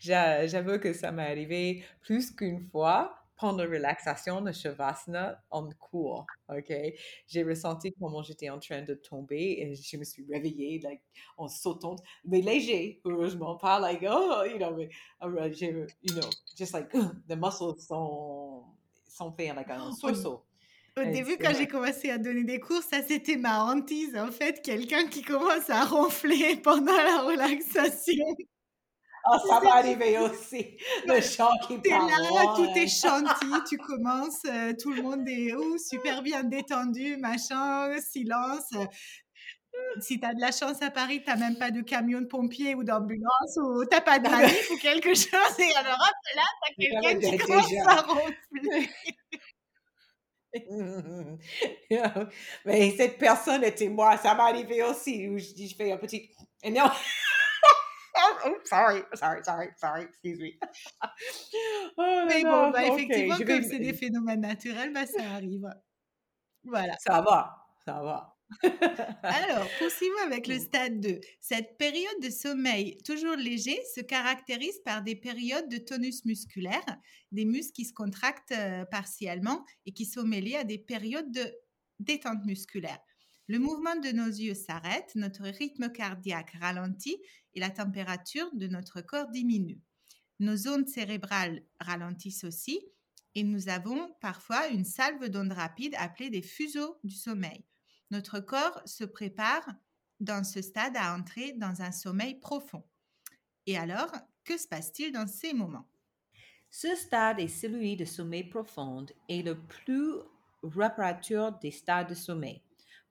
J'avoue 0.46 0.78
que 0.78 0.92
ça 0.92 1.10
m'est 1.10 1.26
arrivé 1.26 1.82
plus 2.02 2.30
qu'une 2.30 2.60
fois 2.70 3.19
pendant 3.40 3.64
la 3.64 3.70
relaxation 3.70 4.42
de 4.42 4.52
Shavasana 4.52 5.42
en 5.50 5.68
cours. 5.70 6.26
OK? 6.48 6.72
J'ai 7.26 7.42
ressenti 7.42 7.92
comment 7.98 8.22
j'étais 8.22 8.50
en 8.50 8.58
train 8.58 8.82
de 8.82 8.94
tomber 8.94 9.56
et 9.60 9.74
je 9.74 9.96
me 9.96 10.04
suis 10.04 10.26
réveillée 10.30 10.78
like, 10.80 11.00
en 11.38 11.48
sautant, 11.48 11.96
mais 12.24 12.42
léger, 12.42 13.00
heureusement, 13.04 13.56
pas 13.56 13.80
like, 13.80 14.04
oh, 14.08 14.42
you 14.44 14.58
know, 14.58 14.76
mais, 14.76 15.52
j'ai, 15.54 15.70
you 16.02 16.14
know, 16.14 16.28
just 16.56 16.74
like, 16.74 16.90
the 16.92 17.36
muscles 17.36 17.80
sont, 17.80 18.64
sont 19.08 19.32
faits 19.32 19.56
like 19.56 19.70
un 19.70 19.88
Au, 19.88 19.92
sursaut. 19.92 20.44
au 20.98 21.04
début, 21.04 21.38
quand 21.38 21.54
j'ai 21.56 21.66
commencé 21.66 22.10
à 22.10 22.18
donner 22.18 22.44
des 22.44 22.60
cours, 22.60 22.82
ça 22.82 23.02
c'était 23.02 23.36
ma 23.36 23.64
hantise 23.64 24.16
en 24.16 24.30
fait, 24.30 24.60
quelqu'un 24.62 25.06
qui 25.06 25.22
commence 25.22 25.70
à 25.70 25.84
ronfler 25.84 26.56
pendant 26.62 26.96
la 26.96 27.22
relaxation. 27.22 28.36
Ah, 29.24 29.38
ça 29.46 29.60
m'est 29.60 29.70
arrivé 29.70 30.18
aussi. 30.18 30.76
Le 31.06 31.20
chant 31.20 31.50
qui 31.66 31.80
T'es 31.80 31.90
là, 31.90 32.54
tout 32.56 32.70
est 32.76 32.88
chantier, 32.88 33.48
tu 33.68 33.76
commences, 33.78 34.42
euh, 34.46 34.72
tout 34.80 34.92
le 34.92 35.02
monde 35.02 35.28
est 35.28 35.52
oh, 35.54 35.76
super 35.78 36.22
bien 36.22 36.42
détendu, 36.42 37.16
machin, 37.16 37.96
silence. 38.00 38.72
Si 40.00 40.18
tu 40.18 40.26
as 40.26 40.34
de 40.34 40.40
la 40.40 40.52
chance 40.52 40.82
à 40.82 40.90
Paris, 40.90 41.22
tu 41.24 41.38
même 41.38 41.56
pas 41.56 41.70
de 41.70 41.80
camion 41.80 42.20
de 42.20 42.26
pompiers 42.26 42.74
ou 42.74 42.84
d'ambulance 42.84 43.56
ou 43.56 43.84
t'as 43.84 44.00
pas 44.00 44.18
de 44.18 44.28
manif 44.28 44.70
ou 44.72 44.76
quelque 44.78 45.14
chose. 45.14 45.58
Et 45.58 45.74
alors 45.76 45.98
hop, 46.00 46.16
là, 46.36 46.42
tu 46.76 46.86
as 46.86 46.90
quelqu'un 46.90 47.18
qui 47.18 47.30
déjà. 47.30 47.44
commence 47.44 47.72
à 47.86 48.00
ronfler. 48.02 48.90
Mais 52.64 52.90
cette 52.96 53.18
personne 53.18 53.64
était 53.64 53.88
moi. 53.88 54.16
Ça 54.16 54.34
m'est 54.34 54.42
arrivé 54.42 54.82
aussi. 54.82 55.28
Où 55.28 55.38
je, 55.38 55.46
je 55.56 55.74
fais 55.74 55.92
un 55.92 55.96
petit. 55.96 56.30
Et 56.62 56.70
non. 56.70 56.90
Oh, 58.46 58.56
sorry, 58.64 59.02
sorry, 59.14 59.42
sorry, 59.44 59.68
sorry. 59.78 60.02
Excuse 60.04 60.38
me. 60.40 60.50
Oh 61.96 62.24
Mais 62.28 62.42
bon, 62.42 62.70
bah, 62.70 62.82
ok, 62.88 62.98
effectivement, 62.98 63.36
comme 63.38 63.46
vais- 63.46 63.62
c'est 63.68 63.78
des 63.78 63.92
phénomènes 63.92 64.40
naturels, 64.40 64.92
bah, 64.92 65.06
ça 65.06 65.22
arrive. 65.32 65.68
Voilà. 66.64 66.94
Ça 66.98 67.20
va, 67.22 67.56
ça 67.84 68.02
va. 68.02 68.36
Alors, 69.22 69.66
poursuivons 69.78 70.18
avec 70.24 70.46
le 70.48 70.56
Mm. 70.56 70.60
stade 70.60 71.00
2. 71.00 71.20
Cette 71.40 71.78
période 71.78 72.20
de 72.22 72.30
sommeil 72.30 72.98
toujours 73.04 73.36
léger 73.36 73.78
se 73.94 74.00
caractérise 74.00 74.80
par 74.84 75.02
des 75.02 75.14
périodes 75.16 75.68
de 75.68 75.78
tonus 75.78 76.24
musculaire, 76.24 76.84
des 77.32 77.44
muscles 77.44 77.72
qui 77.72 77.84
se 77.84 77.92
contractent 77.92 78.52
euh, 78.52 78.84
partiellement 78.86 79.64
et 79.86 79.92
qui 79.92 80.04
sont 80.04 80.24
mêlés 80.24 80.56
à 80.56 80.64
des 80.64 80.78
périodes 80.78 81.30
de 81.30 81.44
détente 82.00 82.44
musculaire. 82.44 82.98
Le 83.50 83.58
mouvement 83.58 83.96
de 83.96 84.10
nos 84.10 84.28
yeux 84.28 84.54
s'arrête, 84.54 85.10
notre 85.16 85.42
rythme 85.42 85.90
cardiaque 85.90 86.54
ralentit 86.60 87.20
et 87.52 87.58
la 87.58 87.70
température 87.70 88.48
de 88.52 88.68
notre 88.68 89.00
corps 89.00 89.26
diminue. 89.26 89.80
Nos 90.38 90.68
ondes 90.68 90.86
cérébrales 90.86 91.64
ralentissent 91.80 92.44
aussi 92.44 92.80
et 93.34 93.42
nous 93.42 93.68
avons 93.68 94.14
parfois 94.20 94.68
une 94.68 94.84
salve 94.84 95.28
d'ondes 95.28 95.50
rapides 95.50 95.96
appelée 95.98 96.30
des 96.30 96.42
fuseaux 96.42 97.00
du 97.02 97.16
sommeil. 97.16 97.64
Notre 98.12 98.38
corps 98.38 98.80
se 98.84 99.02
prépare 99.02 99.68
dans 100.20 100.44
ce 100.44 100.62
stade 100.62 100.96
à 100.96 101.12
entrer 101.12 101.50
dans 101.54 101.82
un 101.82 101.90
sommeil 101.90 102.36
profond. 102.36 102.84
Et 103.66 103.76
alors, 103.76 104.12
que 104.44 104.58
se 104.58 104.68
passe-t-il 104.68 105.10
dans 105.10 105.26
ces 105.26 105.54
moments? 105.54 105.88
Ce 106.70 106.94
stade 106.94 107.40
est 107.40 107.48
celui 107.48 107.96
de 107.96 108.04
sommeil 108.04 108.44
profond 108.44 109.06
et 109.28 109.42
le 109.42 109.58
plus 109.58 110.12
réparateur 110.62 111.58
des 111.58 111.72
stades 111.72 112.10
de 112.10 112.14
sommeil. 112.14 112.62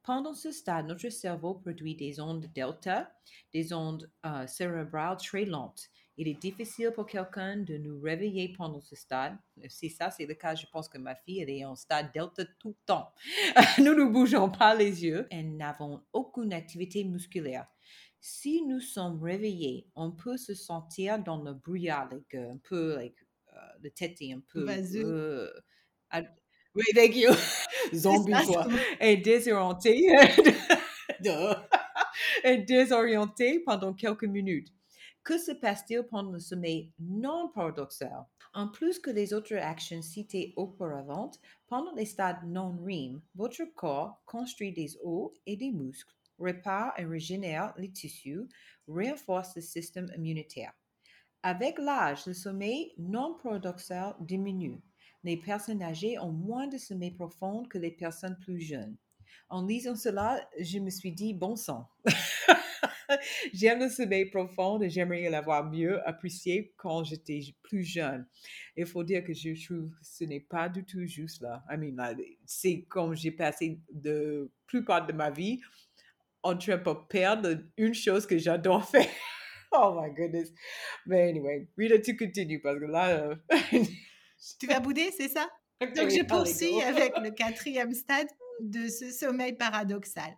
Pendant 0.04 0.34
ce 0.34 0.52
stade, 0.52 0.88
notre 0.88 1.10
cerveau 1.10 1.56
produit 1.56 1.96
des 1.96 2.20
ondes 2.20 2.46
delta, 2.56 3.12
des 3.54 3.74
ondes 3.74 4.10
euh, 4.26 4.48
cérébrales 4.48 5.18
très 5.18 5.46
lentes. 5.46 5.90
Il 6.18 6.28
est 6.28 6.42
difficile 6.42 6.92
pour 6.94 7.06
quelqu'un 7.06 7.56
de 7.58 7.78
nous 7.78 8.02
réveiller 8.02 8.54
pendant 8.58 8.82
ce 8.82 8.94
stade. 8.94 9.38
Si 9.70 9.90
ça, 9.90 10.12
c'est 10.12 10.26
le 10.26 10.34
cas, 10.34 10.54
je 10.54 10.66
pense 10.66 10.90
que 10.90 10.98
ma 10.98 11.16
fille, 11.16 11.40
elle 11.40 11.50
est 11.50 11.64
en 11.64 11.76
stade 11.76 12.12
delta 12.14 12.44
tout 12.60 12.70
le 12.70 12.86
temps. 12.86 13.14
nous 13.78 13.94
ne 13.96 14.04
bougeons 14.04 14.50
pas 14.50 14.76
les 14.76 15.06
yeux 15.06 15.28
et 15.32 15.44
n'avons 15.44 16.04
aucune 16.12 16.52
activité 16.52 17.06
musculaire. 17.06 17.68
Si 18.20 18.66
nous 18.66 18.82
sommes 18.82 19.24
réveillés, 19.24 19.88
on 19.96 20.12
peut 20.12 20.36
se 20.36 20.54
sentir 20.54 21.20
dans 21.20 21.42
le 21.42 21.54
brouillard, 21.54 22.10
like, 22.12 22.36
euh, 22.36 22.52
un 22.52 22.58
peu, 22.58 22.98
like, 22.98 23.16
euh, 23.54 23.58
le 23.82 23.90
tête 23.90 24.18
est 24.20 24.34
un 24.34 24.42
peu... 24.42 24.66
Vaseux. 24.66 25.06
euh, 25.06 26.22
oui, 26.76 26.84
thank 26.94 27.16
you. 27.16 27.30
Zombie, 27.94 28.34
quoi. 28.46 28.68
Et 29.00 29.18
désorienté. 29.18 30.08
Et 32.44 32.58
désorienté 32.58 33.60
pendant 33.60 33.94
quelques 33.94 34.26
minutes. 34.26 34.74
Que 35.24 35.38
se 35.38 35.52
passe-t-il 35.52 36.04
pendant 36.04 36.32
le 36.32 36.40
sommeil 36.40 36.92
non 37.00 37.50
paradoxal? 37.54 38.26
En 38.54 38.68
plus 38.68 39.00
que 39.00 39.12
les 39.12 39.34
autres 39.34 39.56
actions 39.56 40.02
citées 40.02 40.54
auparavant, 40.56 41.32
pendant 41.68 41.94
les 41.94 42.06
stades 42.06 42.44
non 42.48 42.76
REM, 42.84 43.22
votre 43.36 43.64
corps 43.76 44.22
construit 44.26 44.74
des 44.74 44.98
os 45.04 45.32
et 45.46 45.56
des 45.56 45.72
muscles, 45.72 46.16
répare 46.40 46.94
et 46.98 47.06
régénère 47.06 47.74
les 47.78 47.92
tissus, 47.92 48.48
renforce 48.88 49.56
le 49.56 49.62
système 49.62 50.12
immunitaire. 50.16 50.74
Avec 51.44 51.78
l'âge, 51.78 52.26
le 52.26 52.34
sommeil 52.34 52.94
non 52.98 53.38
paradoxal 53.42 54.16
diminue. 54.20 54.82
Les 55.24 55.38
personnes 55.38 55.82
âgées 55.84 56.18
ont 56.20 56.32
moins 56.32 56.68
de 56.68 56.78
sommeil 56.78 57.12
profond 57.12 57.64
que 57.66 57.78
les 57.78 57.92
personnes 57.92 58.38
plus 58.42 58.60
jeunes. 58.60 58.96
En 59.50 59.66
lisant 59.66 59.96
cela, 59.96 60.48
je 60.60 60.80
me 60.80 60.90
suis 60.90 61.12
dit, 61.12 61.34
bon 61.34 61.56
sang. 61.56 61.90
J'aime 63.54 63.80
le 63.80 63.90
sommeil 63.90 64.26
profond 64.26 64.80
et 64.82 64.90
j'aimerais 64.90 65.30
l'avoir 65.30 65.70
mieux 65.70 66.08
apprécié 66.08 66.74
quand 66.78 67.04
j'étais 67.04 67.42
plus 67.64 67.84
jeune. 67.84 68.28
Il 68.76 68.86
faut 68.86 69.04
dire 69.04 69.24
que 69.24 69.34
je 69.34 69.50
trouve 69.66 69.90
que 69.90 69.98
ce 70.04 70.24
n'est 70.24 70.40
pas 70.40 70.70
du 70.70 70.86
tout 70.86 71.06
juste 71.06 71.42
là. 71.42 71.64
I 71.72 71.78
mean, 71.78 71.96
c'est 72.46 72.86
comme 72.88 73.16
j'ai 73.16 73.32
passé 73.32 73.80
la 74.04 74.46
plupart 74.68 75.06
de 75.08 75.14
ma 75.14 75.32
vie 75.32 75.60
en 76.44 76.56
train 76.56 76.78
de 76.78 77.08
perdre 77.10 77.58
une 77.78 77.94
chose 77.94 78.26
que 78.26 78.38
j'adore 78.38 78.88
faire. 78.88 79.08
oh 79.72 80.00
my 80.00 80.14
goodness. 80.14 80.54
Mais 81.06 81.30
anyway, 81.30 81.68
Rita, 81.78 82.00
tu 82.00 82.16
continues 82.16 82.62
parce 82.62 82.80
que 82.80 82.86
là, 82.86 83.10
euh, 83.10 83.36
Tu 84.60 84.68
vas 84.68 84.80
bouder, 84.80 85.12
c'est 85.16 85.30
ça? 85.30 85.50
Donc, 85.82 86.10
je 86.10 86.24
poursuis 86.26 86.82
avec 86.82 87.14
le 87.18 87.32
quatrième 87.32 87.94
stade 87.94 88.28
de 88.62 88.88
ce 88.88 89.12
sommeil 89.12 89.54
paradoxal. 89.54 90.36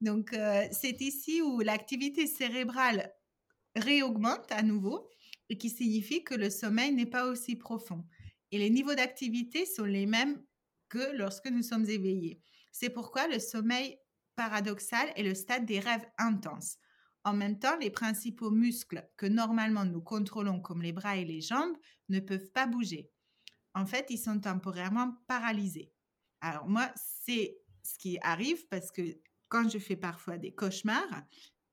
Donc, 0.00 0.32
euh, 0.32 0.66
c'est 0.72 1.00
ici 1.00 1.40
où 1.42 1.60
l'activité 1.60 2.26
cérébrale 2.26 3.12
réaugmente 3.76 4.50
à 4.50 4.62
nouveau 4.62 5.08
et 5.48 5.58
qui 5.58 5.70
signifie 5.70 6.24
que 6.24 6.34
le 6.34 6.50
sommeil 6.50 6.92
n'est 6.92 7.06
pas 7.06 7.26
aussi 7.26 7.56
profond. 7.56 8.04
Et 8.50 8.58
les 8.58 8.70
niveaux 8.70 8.94
d'activité 8.94 9.66
sont 9.66 9.84
les 9.84 10.06
mêmes 10.06 10.42
que 10.88 11.12
lorsque 11.16 11.46
nous 11.46 11.62
sommes 11.62 11.88
éveillés. 11.88 12.40
C'est 12.72 12.90
pourquoi 12.90 13.28
le 13.28 13.38
sommeil 13.38 13.98
paradoxal 14.36 15.12
est 15.16 15.22
le 15.22 15.34
stade 15.34 15.64
des 15.64 15.80
rêves 15.80 16.06
intenses. 16.18 16.76
En 17.24 17.32
même 17.32 17.58
temps, 17.58 17.76
les 17.78 17.90
principaux 17.90 18.50
muscles 18.50 19.08
que 19.16 19.26
normalement 19.26 19.84
nous 19.84 20.02
contrôlons 20.02 20.60
comme 20.60 20.82
les 20.82 20.92
bras 20.92 21.16
et 21.16 21.24
les 21.24 21.40
jambes 21.40 21.76
ne 22.08 22.20
peuvent 22.20 22.50
pas 22.52 22.66
bouger. 22.66 23.10
En 23.74 23.86
fait, 23.86 24.06
ils 24.10 24.18
sont 24.18 24.38
temporairement 24.38 25.14
paralysés. 25.26 25.92
Alors 26.40 26.68
moi, 26.68 26.90
c'est 26.94 27.58
ce 27.82 27.98
qui 27.98 28.18
arrive 28.22 28.66
parce 28.68 28.90
que 28.90 29.02
quand 29.48 29.68
je 29.68 29.78
fais 29.78 29.96
parfois 29.96 30.38
des 30.38 30.54
cauchemars, 30.54 31.22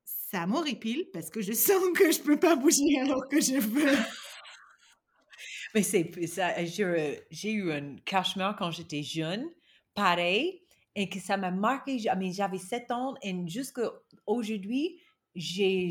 ça 0.04 0.46
m'horripile 0.48 1.08
parce 1.14 1.30
que 1.30 1.42
je 1.42 1.54
sens 1.68 1.84
que 1.96 2.12
je 2.12 2.22
peux 2.22 2.40
pas 2.40 2.56
bouger 2.56 3.00
alors 3.00 3.28
que 3.28 3.40
je 3.40 3.60
veux. 3.60 3.98
Mais 5.74 5.84
c'est 5.84 6.12
ça, 6.28 6.54
j'ai 6.66 7.52
eu 7.52 7.72
un 7.72 7.96
cauchemar 8.06 8.56
quand 8.58 8.72
j'étais 8.72 9.04
jeune, 9.04 9.48
pareil, 9.94 10.62
et 10.96 11.08
que 11.08 11.20
ça 11.20 11.38
m'a 11.38 11.52
marqué. 11.52 11.98
J'avais 12.00 12.58
7 12.58 12.92
ans 12.92 13.16
et 13.22 13.34
jusqu'à 13.48 13.90
aujourd'hui, 14.26 15.00
j'ai, 15.36 15.90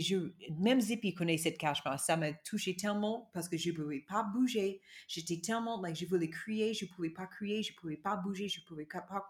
même 0.59 0.81
Zippy 0.81 1.14
connaît 1.14 1.38
cette 1.38 1.59
cauchemar. 1.59 1.98
Ça 1.98 2.16
m'a 2.16 2.33
touché 2.33 2.76
tellement 2.76 3.31
parce 3.33 3.48
que 3.48 3.57
je 3.57 3.70
ne 3.70 3.76
pouvais 3.76 4.00
pas 4.00 4.22
bouger. 4.22 4.81
J'étais 5.09 5.40
tellement, 5.40 5.81
like, 5.81 5.96
je 5.96 6.07
voulais 6.07 6.29
crier, 6.29 6.74
je 6.74 6.85
ne 6.85 6.90
pouvais 6.90 7.11
pas 7.11 7.26
crier, 7.26 7.62
je 7.62 7.72
ne 7.72 7.76
pouvais 7.76 7.96
pas 7.96 8.16
bouger, 8.16 8.48
je 8.48 8.61
ne 8.61 8.66
pouvais 8.66 8.87
pas. 8.87 9.24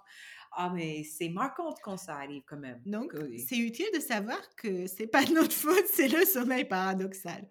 Ah, 0.53 0.71
mais 0.75 1.05
c'est 1.05 1.29
marquant 1.29 1.73
quand 1.83 1.97
ça 1.97 2.17
arrive 2.17 2.43
quand 2.47 2.59
même. 2.59 2.81
Donc, 2.87 3.15
c'est 3.47 3.59
utile 3.59 3.87
de 3.95 4.01
savoir 4.01 4.41
que 4.57 4.87
c'est 4.87 5.07
pas 5.07 5.25
notre 5.27 5.53
faute, 5.55 5.87
c'est 5.93 6.09
le 6.09 6.25
sommeil 6.25 6.65
paradoxal. 6.65 7.49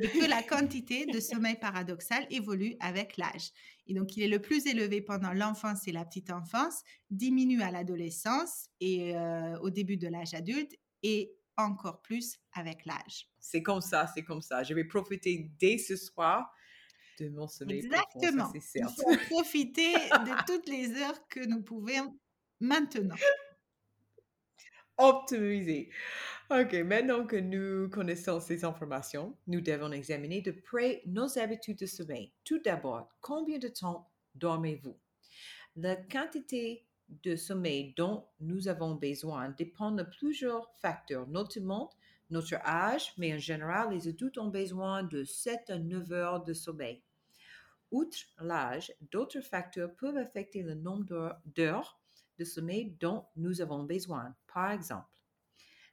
Et 0.00 0.08
que 0.08 0.28
la 0.30 0.44
quantité 0.44 1.06
de 1.06 1.18
sommeil 1.18 1.56
paradoxal 1.56 2.24
évolue 2.30 2.76
avec 2.78 3.16
l'âge. 3.16 3.50
Et 3.88 3.94
donc, 3.94 4.16
il 4.16 4.22
est 4.22 4.28
le 4.28 4.40
plus 4.40 4.66
élevé 4.66 5.00
pendant 5.00 5.32
l'enfance 5.32 5.88
et 5.88 5.92
la 5.92 6.04
petite 6.04 6.30
enfance, 6.30 6.84
diminue 7.10 7.62
à 7.62 7.72
l'adolescence 7.72 8.68
et 8.80 9.16
euh, 9.16 9.58
au 9.58 9.70
début 9.70 9.96
de 9.96 10.06
l'âge 10.06 10.34
adulte, 10.34 10.76
et 11.02 11.34
encore 11.56 12.00
plus 12.02 12.38
avec 12.52 12.86
l'âge. 12.86 13.28
C'est 13.40 13.62
comme 13.62 13.80
ça, 13.80 14.06
c'est 14.14 14.22
comme 14.22 14.42
ça. 14.42 14.62
Je 14.62 14.74
vais 14.74 14.84
profiter 14.84 15.50
dès 15.58 15.78
ce 15.78 15.96
soir 15.96 16.52
de 17.18 17.28
mon 17.28 17.48
sommeil. 17.48 17.78
Exactement. 17.78 18.52
Il 18.54 18.84
faut 18.84 19.16
profiter 19.30 19.92
de 19.94 20.46
toutes 20.46 20.68
les 20.68 20.94
heures 21.00 21.26
que 21.28 21.44
nous 21.44 21.62
pouvons 21.62 22.16
maintenant. 22.60 23.16
Optimiser. 24.96 25.90
OK, 26.50 26.72
maintenant 26.74 27.26
que 27.26 27.36
nous 27.36 27.88
connaissons 27.90 28.40
ces 28.40 28.64
informations, 28.64 29.36
nous 29.46 29.60
devons 29.60 29.92
examiner 29.92 30.40
de 30.40 30.50
près 30.50 31.02
nos 31.06 31.38
habitudes 31.38 31.78
de 31.78 31.86
sommeil. 31.86 32.32
Tout 32.44 32.58
d'abord, 32.60 33.08
combien 33.20 33.58
de 33.58 33.68
temps 33.68 34.10
dormez-vous? 34.34 34.98
La 35.76 35.94
quantité 35.94 36.87
de 37.08 37.36
sommeil 37.36 37.94
dont 37.96 38.24
nous 38.40 38.68
avons 38.68 38.94
besoin 38.94 39.50
dépend 39.50 39.90
de 39.92 40.02
plusieurs 40.02 40.70
facteurs, 40.76 41.26
notamment 41.28 41.90
notre 42.30 42.56
âge, 42.56 43.14
mais 43.16 43.34
en 43.34 43.38
général, 43.38 43.90
les 43.90 44.08
adultes 44.08 44.38
ont 44.38 44.48
besoin 44.48 45.02
de 45.02 45.24
7 45.24 45.70
à 45.70 45.78
9 45.78 46.12
heures 46.12 46.44
de 46.44 46.52
sommeil. 46.52 47.02
Outre 47.90 48.18
l'âge, 48.40 48.92
d'autres 49.10 49.40
facteurs 49.40 49.94
peuvent 49.96 50.18
affecter 50.18 50.62
le 50.62 50.74
nombre 50.74 51.40
d'heures 51.46 51.98
de 52.38 52.44
sommeil 52.44 52.96
dont 53.00 53.24
nous 53.36 53.62
avons 53.62 53.84
besoin. 53.84 54.34
Par 54.52 54.72
exemple, 54.72 55.08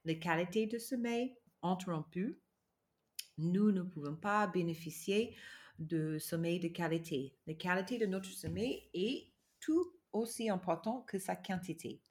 la 0.04 0.16
qualité 0.16 0.68
de 0.68 0.78
sommeil 0.78 1.36
interrompue. 1.64 2.38
Nous 3.38 3.72
ne 3.72 3.82
pouvons 3.82 4.16
pas 4.16 4.48
bénéficier 4.48 5.36
de 5.80 6.18
sommeil 6.20 6.60
de 6.60 6.70
qualité. 6.70 7.34
La 7.48 7.54
qualité 7.54 7.98
de 7.98 8.06
notre 8.06 8.30
sommeil 8.30 8.84
est 8.94 9.28
tout 9.60 9.92
aussi 10.16 10.50
important 10.50 11.02
que 11.02 11.20
sa 11.20 11.36
quantité. 11.36 12.02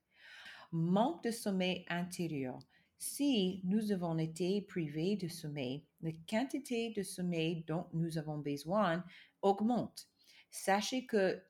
Manque 0.72 1.24
de 1.24 1.30
sommeil 1.30 1.84
intérieur. 1.88 2.58
Si 2.98 3.60
nous 3.64 3.92
avons 3.92 4.16
été 4.18 4.62
privés 4.62 5.16
de 5.16 5.28
sommeil, 5.28 5.84
la 6.00 6.10
quantité 6.28 6.90
de 6.90 7.02
sommeil 7.02 7.64
dont 7.64 7.86
nous 7.92 8.18
avons 8.18 8.38
besoin 8.38 9.04
augmente. 9.42 10.08
Sachez 10.50 11.06
que 11.06 11.42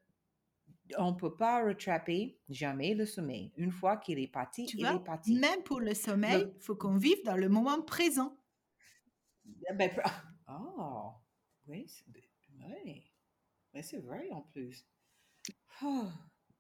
on 0.99 1.13
ne 1.13 1.17
peut 1.17 1.35
pas 1.35 1.65
rattraper 1.65 2.39
jamais 2.49 2.95
le 2.95 3.07
sommeil. 3.07 3.53
Une 3.57 3.71
fois 3.71 3.97
qu'il 3.97 4.19
est 4.19 4.29
parti, 4.29 4.65
il 4.75 4.85
est 4.85 5.05
parti. 5.05 5.39
Même 5.39 5.63
pour 5.63 5.81
le 5.81 5.95
sommeil, 5.95 6.53
il 6.55 6.61
faut 6.61 6.77
qu'on 6.77 6.97
vive 6.97 7.23
dans 7.25 7.37
le 7.37 7.49
moment 7.49 7.81
présent. 7.83 8.37
Ben, 9.75 9.91
oh, 10.49 11.13
oui, 11.67 11.87
c'est 13.83 14.01
vrai 14.01 14.29
en 14.31 14.43
plus. 14.43 14.87
Oh. 15.83 16.09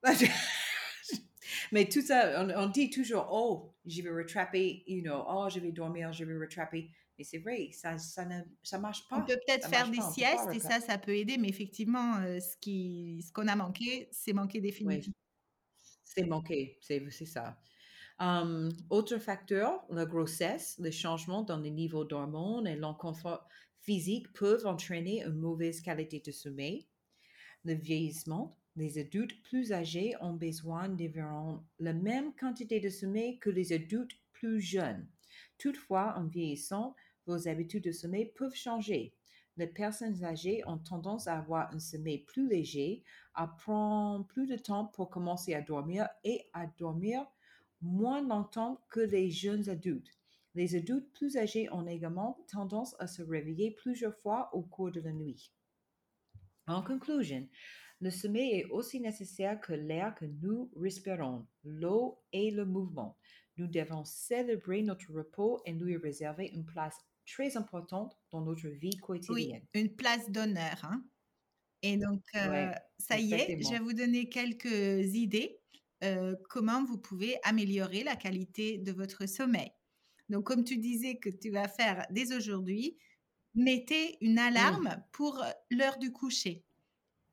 Mais 1.73 1.89
tout 1.89 2.03
ça, 2.03 2.47
on, 2.57 2.69
dit 2.69 2.91
toujours, 2.91 3.27
oh, 3.31 3.75
je 3.87 4.03
vais 4.03 4.11
rattraper, 4.11 4.85
you 4.87 5.03
know, 5.03 5.25
oh, 5.29 5.49
je 5.49 5.61
vais 5.61 5.73
dormir, 5.73 6.13
je 6.13 6.25
vais 6.25 6.39
rattraper. 6.39 6.91
Mais 7.19 7.25
c'est 7.25 7.39
vrai, 7.39 7.71
ça, 7.73 7.97
ça 7.97 8.25
ne 8.25 8.41
ça 8.63 8.79
marche 8.79 9.09
pas. 9.09 9.19
On 9.19 9.25
peut 9.25 9.39
peut-être 9.47 9.69
faire 9.69 9.89
des 9.89 10.01
siestes 10.01 10.53
et 10.53 10.59
ça, 10.59 10.81
ça 10.81 10.99
peut 10.99 11.17
aider, 11.17 11.37
mais 11.39 11.49
effectivement, 11.49 12.17
euh, 12.17 12.41
ce 12.41 12.57
qu'on 12.57 13.23
ce 13.23 13.33
qu'on 13.33 13.49
a 13.49 13.57
manqué, 13.57 14.09
c'est 14.11 14.33
manqué 14.33 14.61
définitivement. 14.61 15.15
C'est 16.05 16.27
manqué, 16.27 16.79
c'est 16.81 17.27
ça. 17.27 17.57
Um, 18.21 18.71
autre 18.91 19.19
facteur, 19.19 19.85
la 19.91 20.07
grossesse, 20.07 20.77
les 20.79 20.93
changements 20.93 21.43
dans 21.43 21.59
les 21.59 21.71
niveaux 21.71 22.05
d'hormones 22.05 22.67
et 22.67 22.77
l'inconfort 22.77 23.49
physique 23.81 24.33
peuvent 24.33 24.67
entraîner 24.67 25.25
une 25.25 25.39
mauvaise 25.39 25.81
qualité 25.81 26.21
de 26.21 26.31
sommeil. 26.31 26.87
Le 27.65 27.75
vieillissement, 27.75 28.57
les 28.77 28.99
adultes 28.99 29.41
plus 29.43 29.73
âgés 29.73 30.15
ont 30.21 30.33
besoin 30.33 30.89
d'environ 30.89 31.63
la 31.79 31.93
même 31.93 32.35
quantité 32.35 32.81
de 32.81 32.89
sommeil 32.89 33.39
que 33.39 33.51
les 33.51 33.73
adultes 33.73 34.17
plus 34.33 34.61
jeunes. 34.61 35.07
Toutefois, 35.59 36.15
en 36.17 36.25
vieillissant, 36.25 36.97
vos 37.27 37.49
habitudes 37.49 37.85
de 37.85 37.93
sommeil 37.93 38.33
peuvent 38.35 38.55
changer. 38.55 39.15
Les 39.57 39.69
personnes 39.69 40.25
âgées 40.25 40.63
ont 40.67 40.79
tendance 40.79 41.29
à 41.29 41.39
avoir 41.39 41.73
un 41.73 41.79
sommeil 41.79 42.19
plus 42.19 42.49
léger, 42.49 43.05
à 43.35 43.47
prendre 43.47 44.27
plus 44.27 44.47
de 44.47 44.57
temps 44.57 44.87
pour 44.87 45.11
commencer 45.11 45.55
à 45.55 45.63
dormir 45.63 46.09
et 46.25 46.43
à 46.53 46.67
dormir 46.67 47.25
moins 47.81 48.23
longtemps 48.23 48.81
que 48.91 49.01
les 49.01 49.31
jeunes 49.31 49.69
adultes. 49.69 50.11
Les 50.57 50.75
adultes 50.75 51.13
plus 51.13 51.37
âgés 51.37 51.71
ont 51.73 51.87
également 51.87 52.39
tendance 52.51 52.97
à 52.99 53.07
se 53.07 53.23
réveiller 53.23 53.71
plusieurs 53.71 54.17
fois 54.17 54.51
au 54.53 54.63
cours 54.63 54.91
de 54.91 55.01
la 55.01 55.13
nuit. 55.13 55.53
En 56.67 56.83
conclusion, 56.83 57.47
le 58.01 58.11
sommeil 58.11 58.61
est 58.61 58.65
aussi 58.67 59.01
nécessaire 59.01 59.61
que 59.61 59.73
l'air 59.73 60.15
que 60.15 60.25
nous 60.25 60.71
respirons, 60.77 61.47
l'eau 61.63 62.23
et 62.33 62.51
le 62.51 62.65
mouvement. 62.65 63.17
Nous 63.57 63.67
devons 63.67 64.05
célébrer 64.05 64.83
notre 64.83 65.13
repos 65.13 65.61
et 65.65 65.73
lui 65.73 65.97
réserver 65.97 66.51
une 66.53 66.65
place 66.65 66.97
très 67.27 67.57
importante 67.57 68.19
dans 68.31 68.43
notre 68.43 68.69
vie 68.69 68.97
quotidienne. 68.99 69.65
Oui, 69.75 69.81
une 69.81 69.95
place 69.95 70.31
d'honneur. 70.31 70.85
Hein. 70.85 71.05
Et 71.83 71.97
donc, 71.97 72.23
euh, 72.35 72.73
ça 72.99 73.19
y 73.19 73.35
est, 73.35 73.63
je 73.63 73.71
vais 73.71 73.79
vous 73.79 73.93
donner 73.93 74.29
quelques 74.29 75.15
idées 75.15 75.61
euh, 76.03 76.35
comment 76.51 76.85
vous 76.85 76.99
pouvez 76.99 77.39
améliorer 77.45 78.05
la 78.05 78.17
qualité 78.17 78.79
de 78.79 78.93
votre 78.93 79.27
sommeil. 79.27 79.71
Donc, 80.29 80.45
comme 80.45 80.65
tu 80.65 80.79
disais 80.79 81.17
que 81.17 81.31
tu 81.31 81.51
vas 81.51 81.69
faire 81.69 82.07
dès 82.11 82.35
aujourd'hui, 82.35 82.99
mettez 83.55 84.19
une 84.21 84.39
alarme 84.39 85.03
pour 85.13 85.43
l'heure 85.71 85.99
du 85.99 86.13
coucher. 86.13 86.65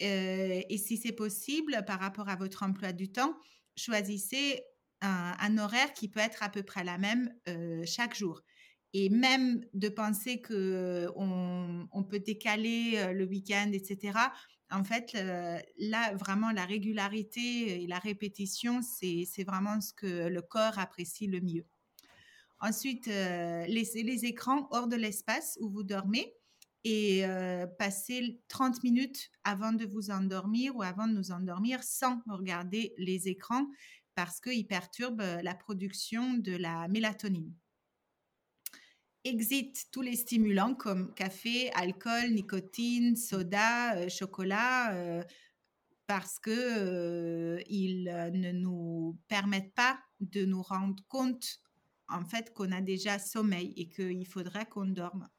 Euh, 0.02 0.62
et 0.70 0.78
si 0.78 0.98
c'est 0.98 1.12
possible, 1.12 1.84
par 1.86 2.00
rapport 2.00 2.30
à 2.30 2.36
votre 2.36 2.64
emploi 2.64 2.92
du 2.92 3.12
temps, 3.12 3.36
choisissez 3.76 4.62
un, 5.02 5.58
horaire 5.58 5.94
qui 5.94 6.08
peut 6.08 6.20
être 6.20 6.44
à 6.44 6.50
peu 6.50 6.62
près 6.64 6.84
la 6.84 6.98
même 6.98 7.34
euh, 7.48 7.84
chaque 7.86 8.16
jour. 8.16 8.42
Et 8.94 9.10
même 9.10 9.64
de 9.74 9.90
penser 9.90 10.42
que 10.42 11.08
on, 11.16 12.04
peut 12.04 12.20
décaler 12.20 12.94
euh, 12.98 13.14
le 13.14 13.26
week-end, 13.26 13.72
etc. 13.74 14.18
En 14.70 14.84
fait, 14.84 15.14
là, 15.78 16.14
vraiment, 16.16 16.52
la 16.52 16.66
régularité 16.66 17.84
et 17.84 17.88
la 17.88 18.00
répétition, 18.00 18.82
c'est 18.82 19.44
vraiment 19.44 19.82
ce 19.82 19.94
que 19.94 20.28
le 20.30 20.42
corps 20.42 20.80
apprécie 20.80 21.28
le 21.28 21.42
mieux. 21.42 21.66
Ensuite, 22.62 23.08
laissez 23.08 24.04
les 24.04 24.24
écrans 24.24 24.70
hors 24.72 24.88
de 24.88 24.96
l'espace 24.96 25.58
où 25.60 25.70
vous 25.70 25.84
dormez 25.84 26.34
et 26.84 27.24
passer 27.78 28.42
30 28.48 28.84
minutes 28.84 29.30
avant 29.44 29.72
de 29.72 29.86
vous 29.86 30.10
endormir 30.10 30.76
ou 30.76 30.82
avant 30.82 31.08
de 31.08 31.14
nous 31.14 31.32
endormir 31.32 31.84
sans 31.84 32.22
regarder 32.28 32.94
les 32.98 33.28
écrans 33.28 33.68
parce 34.16 34.40
qu'ils 34.40 34.68
perturbent 34.68 35.40
la 35.42 35.56
production 35.56 36.34
de 36.34 36.56
la 36.56 36.88
mélatonine. 36.88 37.54
exit 39.24 39.88
tous 39.92 40.02
les 40.02 40.16
stimulants 40.16 40.74
comme 40.74 41.14
café, 41.14 41.72
alcool, 41.74 42.32
nicotine, 42.32 43.16
soda, 43.16 43.96
euh, 43.96 44.10
chocolat, 44.10 44.94
euh, 44.96 45.24
parce 46.08 46.40
que 46.40 46.50
euh, 46.52 47.62
ils 47.70 48.06
ne 48.34 48.52
nous 48.52 49.20
permettent 49.28 49.76
pas 49.76 50.00
de 50.20 50.44
nous 50.46 50.62
rendre 50.64 51.04
compte 51.08 51.60
en 52.08 52.26
fait 52.26 52.52
qu'on 52.54 52.72
a 52.72 52.82
déjà 52.82 53.20
sommeil 53.20 53.74
et 53.78 53.88
qu'il 53.90 54.26
faudrait 54.26 54.66
qu'on 54.66 54.88
dorme. 54.88 55.30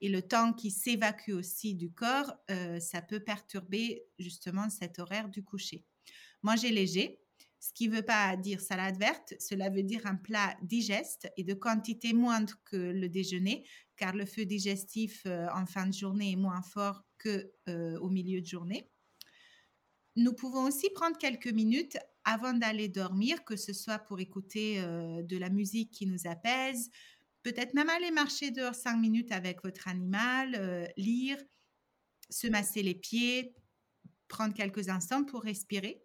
Et 0.00 0.08
le 0.08 0.22
temps 0.22 0.52
qui 0.52 0.70
s'évacue 0.70 1.32
aussi 1.32 1.74
du 1.74 1.90
corps, 1.90 2.34
ça 2.80 3.00
peut 3.00 3.20
perturber 3.20 4.04
justement 4.18 4.68
cet 4.68 4.98
horaire 4.98 5.28
du 5.28 5.42
coucher. 5.42 5.86
Manger 6.42 6.70
léger, 6.70 7.18
ce 7.66 7.72
qui 7.72 7.88
ne 7.88 7.96
veut 7.96 8.02
pas 8.02 8.36
dire 8.36 8.60
salade 8.60 8.98
verte, 8.98 9.34
cela 9.40 9.70
veut 9.70 9.82
dire 9.82 10.06
un 10.06 10.14
plat 10.14 10.56
digeste 10.62 11.28
et 11.36 11.42
de 11.42 11.54
quantité 11.54 12.12
moindre 12.12 12.54
que 12.64 12.76
le 12.76 13.08
déjeuner, 13.08 13.64
car 13.96 14.14
le 14.14 14.26
feu 14.26 14.44
digestif 14.44 15.22
euh, 15.26 15.48
en 15.52 15.66
fin 15.66 15.86
de 15.86 15.92
journée 15.92 16.32
est 16.32 16.36
moins 16.36 16.62
fort 16.62 17.02
que 17.18 17.50
euh, 17.68 17.98
au 17.98 18.08
milieu 18.08 18.40
de 18.40 18.46
journée. 18.46 18.88
Nous 20.14 20.32
pouvons 20.32 20.64
aussi 20.64 20.88
prendre 20.90 21.18
quelques 21.18 21.48
minutes 21.48 21.98
avant 22.24 22.52
d'aller 22.52 22.88
dormir, 22.88 23.44
que 23.44 23.56
ce 23.56 23.72
soit 23.72 23.98
pour 23.98 24.20
écouter 24.20 24.80
euh, 24.80 25.22
de 25.22 25.36
la 25.36 25.50
musique 25.50 25.90
qui 25.90 26.06
nous 26.06 26.26
apaise, 26.26 26.90
peut-être 27.46 27.74
même 27.74 27.88
aller 27.90 28.10
marcher 28.10 28.50
dehors 28.50 28.74
cinq 28.74 28.96
minutes 28.96 29.30
avec 29.30 29.62
votre 29.62 29.86
animal, 29.86 30.92
lire, 30.96 31.38
se 32.28 32.48
masser 32.48 32.82
les 32.82 32.96
pieds, 32.96 33.54
prendre 34.26 34.52
quelques 34.52 34.88
instants 34.88 35.22
pour 35.22 35.42
respirer. 35.42 36.02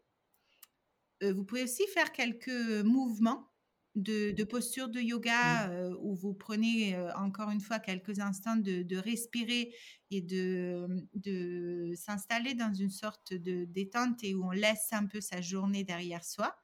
Euh, 1.24 1.34
vous 1.34 1.44
pouvez 1.44 1.64
aussi 1.64 1.88
faire 1.88 2.12
quelques 2.12 2.84
mouvements 2.86 3.48
de, 3.96 4.44
posture 4.44 4.88
de 4.88 5.02
yoga 5.02 5.68
mmh. 5.68 5.72
euh, 5.72 5.96
où 6.00 6.16
vous 6.16 6.36
prenez 6.36 6.96
euh, 6.96 7.12
encore 7.16 7.50
une 7.50 7.60
fois 7.60 7.80
quelques 7.80 8.20
instants 8.20 8.56
de, 8.56 8.98
respirer 8.98 9.74
et 10.12 10.22
de, 10.22 10.88
de 11.16 11.92
s'installer 11.96 12.54
dans 12.54 12.74
une 12.74 12.92
sorte 12.92 13.34
de 13.34 13.66
détente 13.66 14.24
et 14.24 14.36
où 14.36 14.46
on 14.46 14.52
laisse 14.52 14.90
un 14.92 15.08
peu 15.08 15.22
sa 15.22 15.42
journée 15.42 15.84
derrière 15.84 16.24
soi. 16.24 16.56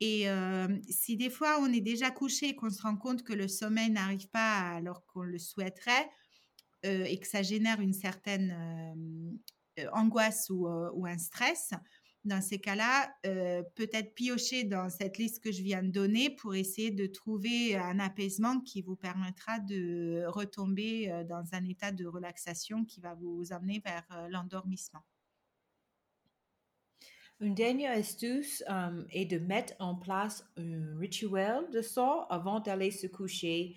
Et 0.00 0.26
si 0.88 1.16
des 1.16 1.30
fois 1.30 1.58
on 1.60 1.72
est 1.72 1.80
déjà 1.80 2.10
couché 2.10 2.50
et 2.50 2.54
qu'on 2.56 2.70
se 2.70 2.82
rend 2.82 2.96
compte 2.96 3.22
que 3.22 3.32
le 3.32 3.48
sommeil 3.48 3.90
n'arrive 3.90 4.28
pas 4.28 4.60
alors 4.60 5.06
qu'on 5.06 5.22
le 5.22 5.38
souhaiterait 5.38 6.10
et 6.82 7.18
que 7.18 7.26
ça 7.26 7.42
génère 7.42 7.80
une 7.80 7.94
certaine 7.94 9.38
angoisse 9.92 10.50
ou, 10.50 10.66
un 10.66 11.18
stress, 11.18 11.70
dans 12.24 12.40
ces 12.40 12.58
cas-là, 12.58 13.14
peut-être 13.74 14.14
piocher 14.14 14.64
dans 14.64 14.88
cette 14.88 15.18
liste 15.18 15.42
que 15.42 15.52
je 15.52 15.62
viens 15.62 15.82
de 15.82 15.90
donner 15.90 16.30
pour 16.30 16.54
essayer 16.54 16.90
de 16.90 17.06
trouver 17.06 17.76
un 17.76 17.98
apaisement 17.98 18.60
qui 18.60 18.82
vous 18.82 18.96
permettra 18.96 19.58
de 19.60 20.24
retomber 20.26 21.24
dans 21.28 21.44
un 21.52 21.64
état 21.64 21.92
de 21.92 22.06
relaxation 22.06 22.84
qui 22.84 23.00
va 23.00 23.14
vous 23.14 23.52
amener 23.52 23.80
vers 23.84 24.06
l'endormissement. 24.30 25.04
Une 27.40 27.54
dernière 27.54 27.92
astuce 27.92 28.62
est 29.10 29.24
de 29.26 29.38
mettre 29.38 29.74
en 29.80 29.96
place 29.96 30.46
un 30.56 30.96
rituel 30.98 31.68
de 31.72 31.82
sort 31.82 32.26
avant 32.30 32.60
d'aller 32.60 32.92
se 32.92 33.08
coucher, 33.08 33.74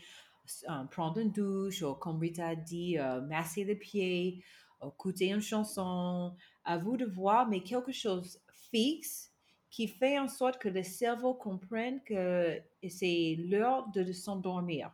prendre 0.91 1.17
une 1.17 1.31
douche, 1.31 1.81
ou 1.81 1.95
comme 1.95 2.19
Rita 2.19 2.55
dit, 2.55 2.97
masser 3.27 3.63
les 3.63 3.75
pieds, 3.75 4.43
écouter 4.85 5.29
une 5.29 5.41
chanson, 5.41 6.35
à 6.65 6.77
vous 6.77 6.97
de 6.97 7.05
voir, 7.05 7.47
mais 7.47 7.61
quelque 7.61 7.91
chose 7.91 8.39
fixe 8.69 9.31
qui 9.71 9.87
fait 9.87 10.19
en 10.19 10.27
sorte 10.27 10.59
que 10.59 10.69
le 10.69 10.83
cerveau 10.83 11.33
comprenne 11.33 12.01
que 12.03 12.61
c'est 12.87 13.37
l'heure 13.39 13.87
de, 13.89 14.11
s'endormir. 14.13 14.91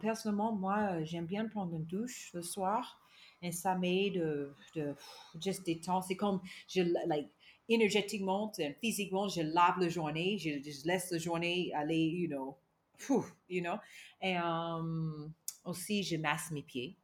personnellement, 0.00 0.52
moi, 0.52 1.04
j'aime 1.04 1.26
bien 1.26 1.46
prendre 1.46 1.74
une 1.74 1.86
douche 1.86 2.30
le 2.32 2.42
soir 2.42 3.00
et 3.42 3.52
ça 3.52 3.76
m'aide 3.76 4.14
de, 4.14 4.54
de 4.76 4.94
juste 5.40 5.66
détendre. 5.66 6.04
C'est 6.04 6.16
comme, 6.16 6.40
je, 6.68 6.82
like, 7.06 7.30
énergétiquement 7.68 8.52
physiquement, 8.80 9.28
je 9.28 9.42
lave 9.42 9.78
la 9.78 9.88
journée, 9.88 10.38
je, 10.38 10.86
laisse 10.86 11.10
la 11.10 11.18
journée 11.18 11.72
aller, 11.74 11.96
you 11.96 12.28
know, 12.28 12.56
you 13.48 13.62
know. 13.62 13.76
Et 14.20 14.36
um, 14.36 15.32
aussi, 15.64 16.02
je 16.02 16.16
masse 16.16 16.50
mes 16.50 16.62
pieds. 16.62 16.96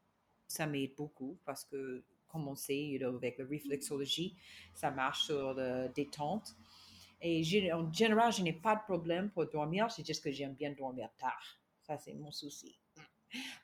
Ça 0.47 0.67
m'aide 0.67 0.95
beaucoup 0.97 1.37
parce 1.45 1.65
que 1.65 2.03
comme 2.29 2.47
on 2.47 2.55
sait, 2.55 2.99
avec 3.03 3.39
la 3.39 3.47
réflexologie, 3.47 4.35
ça 4.75 4.91
marche 4.91 5.25
sur 5.25 5.55
la 5.55 5.89
détente. 5.89 6.55
Et 7.21 7.43
en 7.73 7.93
général, 7.93 8.33
je 8.33 8.43
n'ai 8.43 8.53
pas 8.53 8.77
de 8.77 8.83
problème 8.83 9.31
pour 9.31 9.47
dormir, 9.47 9.91
c'est 9.91 10.07
juste 10.07 10.23
que 10.23 10.31
j'aime 10.31 10.53
bien 10.53 10.73
dormir 10.73 11.09
tard. 11.19 11.59
Ça, 11.83 11.99
c'est 11.99 12.13
mon 12.13 12.31
souci. 12.31 12.79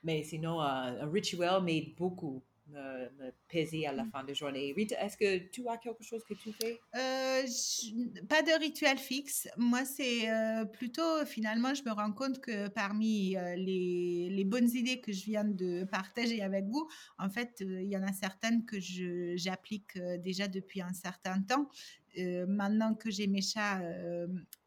Mais 0.03 0.23
sinon, 0.23 0.59
un 0.59 1.09
rituel 1.09 1.61
m'aide 1.63 1.95
beaucoup 1.95 2.43
me, 2.67 3.09
me, 3.19 3.87
à 3.87 3.91
la 3.93 4.03
mm. 4.03 4.11
fin 4.11 4.23
de 4.23 4.33
journée. 4.33 4.73
Rita, 4.75 4.95
est-ce 5.03 5.17
que 5.17 5.37
tu 5.49 5.67
as 5.67 5.77
quelque 5.77 6.03
chose 6.03 6.23
que 6.23 6.33
tu 6.33 6.51
fais? 6.51 6.79
Euh, 6.95 7.43
Pas 8.27 8.41
de 8.41 8.59
rituel 8.59 8.97
fixe. 8.97 9.47
Moi, 9.57 9.85
c'est 9.85 10.29
euh, 10.29 10.65
plutôt, 10.65 11.25
finalement, 11.25 11.73
je 11.73 11.83
me 11.83 11.91
rends 11.91 12.11
compte 12.11 12.41
que 12.41 12.67
parmi 12.69 13.37
euh, 13.37 13.55
les, 13.55 14.29
les, 14.31 14.43
bonnes 14.43 14.69
idées 14.69 14.99
que 14.99 15.11
je 15.11 15.25
viens 15.25 15.45
de 15.45 15.83
partager 15.85 16.41
avec 16.41 16.65
vous, 16.65 16.87
en 17.17 17.29
fait, 17.29 17.57
il 17.61 17.89
y 17.89 17.97
en 17.97 18.03
a 18.03 18.13
certaines 18.13 18.65
que 18.65 18.77
j'applique 18.79 19.97
déjà 20.19 20.47
depuis 20.47 20.81
un 20.81 20.93
certain 20.93 21.41
temps. 21.41 21.69
maintenant 22.47 22.93
que 22.95 23.11
j'ai 23.11 23.27
mes 23.27 23.41
chats, 23.41 23.81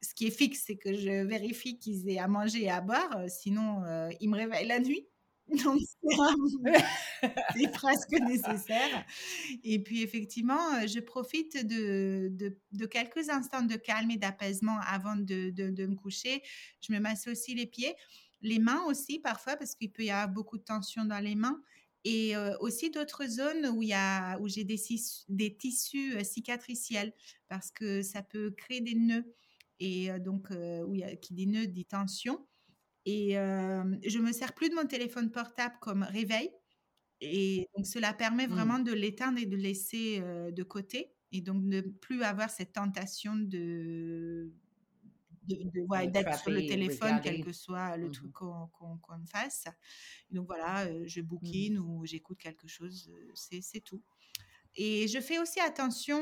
ce 0.03 0.15
qui 0.15 0.27
est 0.27 0.31
fixe, 0.31 0.65
c'est 0.67 0.77
que 0.77 0.93
je 0.95 1.25
vérifie 1.25 1.79
qu'ils 1.79 2.09
aient 2.11 2.19
à 2.19 2.29
manger 2.29 2.65
et 2.65 2.71
à 2.71 2.81
boire. 2.81 3.25
sinon, 3.29 3.83
ils 4.21 4.29
me 4.29 4.37
réveillent 4.37 4.67
la 4.67 4.81
nuit. 4.81 5.07
Donc, 5.65 5.81
c'est 7.57 7.73
presque 7.73 8.13
nécessaire. 8.21 9.07
Et 9.65 9.83
puis, 9.83 10.03
effectivement, 10.03 10.75
euh, 10.75 10.87
je 10.87 11.01
profite 11.01 11.67
de, 11.67 12.31
de, 12.73 12.87
quelques 12.87 13.31
instants 13.31 13.63
de 13.63 13.77
calme 13.77 14.11
et 14.11 14.19
d'apaisement 14.19 14.79
avant 14.87 15.17
de, 15.17 15.51
de, 15.51 15.87
me 15.87 15.95
coucher. 15.95 16.43
Je 16.83 16.93
me 16.93 16.99
masse 16.99 17.27
aussi 17.29 17.55
les 17.55 17.67
pieds, 17.67 17.95
les 18.43 18.59
mains 18.59 18.83
aussi, 18.85 19.21
parfois, 19.21 19.57
parce 19.57 19.75
qu'il 19.75 19.91
peut 19.91 20.05
y 20.05 20.11
avoir 20.11 20.29
beaucoup 20.29 20.59
de 20.59 20.65
tension 20.65 21.07
dans 21.07 21.21
les 21.21 21.35
mains. 21.35 21.61
Et 22.05 22.37
euh, 22.37 22.55
aussi 22.61 22.91
d'autres 22.91 23.27
zones 23.27 23.67
où, 23.69 23.83
il 23.83 23.89
y 23.89 23.95
a, 23.95 24.39
où 24.41 24.49
j'ai 24.49 24.65
des, 24.65 24.81
des 25.29 25.57
tissus 25.57 26.15
euh, 26.15 26.25
cicatriciels, 26.25 27.15
parce 27.49 27.71
que 27.71 28.03
ça 28.03 28.23
peut 28.23 28.51
créer 28.51 28.83
des 28.83 28.95
nœuds. 28.95 29.35
Et 29.81 30.11
donc, 30.19 30.49
où 30.51 30.95
il 30.95 31.01
y 31.01 31.05
a, 31.05 31.15
qui 31.15 31.35
dit 31.35 31.47
nœuds 31.47 31.69
dit 31.69 31.85
tension. 31.85 32.45
Et 33.11 33.33
je 33.33 34.19
me 34.19 34.33
sers 34.33 34.53
plus 34.53 34.69
de 34.69 34.75
mon 34.75 34.87
téléphone 34.87 35.31
portable 35.31 35.77
comme 35.81 36.03
réveil. 36.03 36.51
Et 37.21 37.69
donc, 37.77 37.87
cela 37.87 38.13
permet 38.13 38.47
mmh. 38.47 38.51
vraiment 38.51 38.79
de 38.79 38.93
l'éteindre 38.93 39.39
et 39.39 39.47
de 39.47 39.57
laisser 39.57 40.21
euh, 40.21 40.51
de 40.51 40.63
côté. 40.63 41.15
Et 41.33 41.41
donc, 41.41 41.63
ne 41.63 41.81
plus 41.81 42.23
avoir 42.23 42.49
cette 42.49 42.73
tentation 42.73 43.35
de, 43.37 44.53
d'être 45.43 46.39
sur 46.39 46.51
le 46.51 46.67
téléphone, 46.67 47.21
quel 47.23 47.45
que 47.45 47.53
soit 47.53 47.97
le 47.97 48.09
mmh 48.09 48.13
truc 48.13 48.33
qu'on, 48.33 49.27
fasse. 49.27 49.65
Donc 50.31 50.47
voilà, 50.47 50.87
euh, 50.87 51.05
je 51.07 51.21
mmh 51.21 51.25
bouquine 51.25 51.79
ou 51.79 52.07
j'écoute 52.07 52.39
quelque 52.39 52.69
chose, 52.69 53.11
c'est, 53.35 53.61
c'est 53.63 53.81
tout. 53.81 54.03
Et 54.77 55.09
je 55.09 55.19
fais 55.19 55.39
aussi 55.39 55.59
attention 55.61 56.21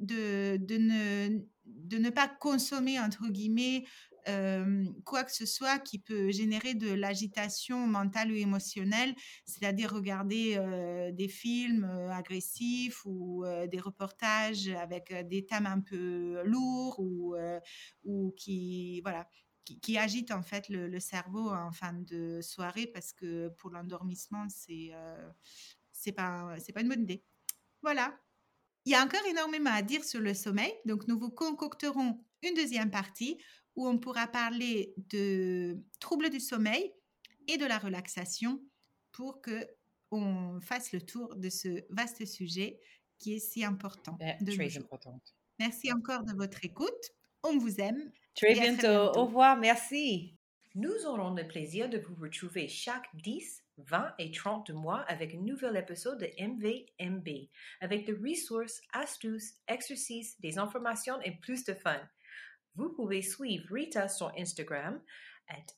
de, 0.00 0.56
de, 0.58 0.76
ne, 0.76 1.40
de 1.64 1.98
ne 1.98 2.10
pas 2.10 2.28
consommer, 2.28 3.00
entre 3.00 3.26
guillemets, 3.28 3.84
quoi 5.04 5.24
que 5.24 5.32
ce 5.32 5.46
soit 5.46 5.78
qui 5.78 5.98
peut 5.98 6.30
générer 6.30 6.74
de 6.74 6.92
l'agitation 6.92 7.86
mentale 7.86 8.32
ou 8.32 8.34
émotionnelle, 8.34 9.14
c'est-à-dire 9.44 9.92
regarder 9.92 10.58
des 11.12 11.28
films 11.28 11.84
agressifs 12.10 13.04
ou 13.04 13.44
des 13.70 13.80
reportages 13.80 14.68
avec 14.68 15.12
des 15.28 15.46
thèmes 15.46 15.66
un 15.66 15.80
peu 15.80 16.42
lourds 16.44 17.00
ou, 17.00 18.34
qui, 18.36 19.00
voilà, 19.02 19.28
qui, 19.64 19.98
agitent 19.98 20.32
en 20.32 20.42
fait 20.42 20.68
le, 20.68 21.00
cerveau 21.00 21.50
en 21.50 21.72
fin 21.72 21.92
de 21.92 22.40
soirée 22.42 22.86
parce 22.86 23.12
que 23.12 23.48
pour 23.58 23.70
l'endormissement, 23.70 24.46
c'est 24.48 24.92
c'est 26.00 26.12
pas, 26.12 26.56
pas 26.74 26.80
une 26.80 26.88
bonne 26.88 27.02
idée. 27.02 27.24
Voilà. 27.82 28.18
Il 28.86 28.92
y 28.92 28.94
a 28.94 29.04
encore 29.04 29.24
énormément 29.28 29.70
à 29.70 29.82
dire 29.82 30.04
sur 30.04 30.20
le 30.20 30.32
sommeil, 30.32 30.72
donc 30.86 31.06
nous 31.06 31.18
vous 31.18 31.30
concocterons 31.30 32.24
une 32.42 32.54
deuxième 32.54 32.90
partie 32.90 33.38
où 33.76 33.88
on 33.88 33.98
pourra 33.98 34.26
parler 34.26 34.94
de 35.10 35.78
troubles 36.00 36.30
du 36.30 36.40
sommeil 36.40 36.92
et 37.48 37.56
de 37.56 37.66
la 37.66 37.78
relaxation 37.78 38.60
pour 39.12 39.40
que 39.40 39.66
on 40.10 40.60
fasse 40.60 40.92
le 40.92 41.00
tour 41.00 41.36
de 41.36 41.48
ce 41.48 41.84
vaste 41.90 42.24
sujet 42.26 42.80
qui 43.18 43.34
est 43.34 43.38
si 43.38 43.64
important. 43.64 44.18
très 44.46 44.78
important. 44.78 45.20
Merci 45.58 45.92
encore 45.92 46.24
de 46.24 46.32
votre 46.34 46.64
écoute. 46.64 47.12
On 47.42 47.58
vous 47.58 47.80
aime. 47.80 48.10
Très 48.34 48.54
bientôt. 48.54 49.18
Au 49.18 49.26
revoir. 49.26 49.56
Merci. 49.56 50.36
Nous 50.74 51.04
aurons 51.06 51.34
le 51.34 51.46
plaisir 51.46 51.88
de 51.88 51.98
vous 51.98 52.14
retrouver 52.14 52.68
chaque 52.68 53.06
10, 53.14 53.64
20 53.78 54.14
et 54.18 54.30
30 54.30 54.70
mois 54.70 55.00
avec 55.00 55.34
un 55.34 55.40
nouvel 55.40 55.76
épisode 55.76 56.20
de 56.20 56.30
MVMB, 56.38 57.48
avec 57.80 58.06
des 58.06 58.12
ressources, 58.12 58.80
astuces, 58.92 59.54
exercices, 59.66 60.40
des 60.40 60.58
informations 60.58 61.20
et 61.22 61.32
plus 61.32 61.64
de 61.64 61.74
fun. 61.74 62.00
Vous 62.74 62.90
pouvez 62.90 63.22
suivre 63.22 63.66
Rita 63.70 64.08
sur 64.08 64.32
Instagram 64.36 65.00
at 65.48 65.74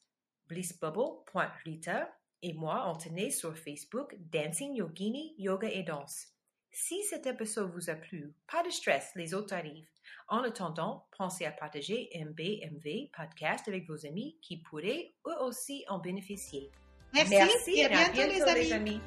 blissbubble.rita 0.49 2.13
et 2.43 2.53
moi, 2.55 2.91
on 2.91 2.97
tenait 2.97 3.31
sur 3.31 3.57
Facebook 3.57 4.17
Dancing 4.33 4.75
Yogini, 4.75 5.35
Yoga 5.39 5.69
et 5.71 5.85
Danse. 5.85 6.27
Si 6.73 7.03
cet 7.05 7.27
épisode 7.27 7.71
vous 7.71 7.89
a 7.89 7.95
plu, 7.95 8.35
pas 8.51 8.65
de 8.65 8.71
stress, 8.71 9.13
les 9.15 9.33
autres 9.33 9.55
arrivent. 9.55 9.89
En 10.27 10.43
attendant, 10.43 11.07
pensez 11.17 11.45
à 11.45 11.53
partager 11.53 12.11
MBMV 12.15 13.11
podcast 13.17 13.69
avec 13.69 13.87
vos 13.87 14.07
amis 14.07 14.39
qui 14.43 14.57
pourraient 14.57 15.15
eux 15.27 15.41
aussi 15.43 15.85
en 15.89 15.99
bénéficier. 15.99 16.73
Merci, 17.13 17.73
et 17.77 17.85
à 17.85 18.11
bientôt, 18.11 18.55
les 18.55 18.73
amis. 18.73 19.01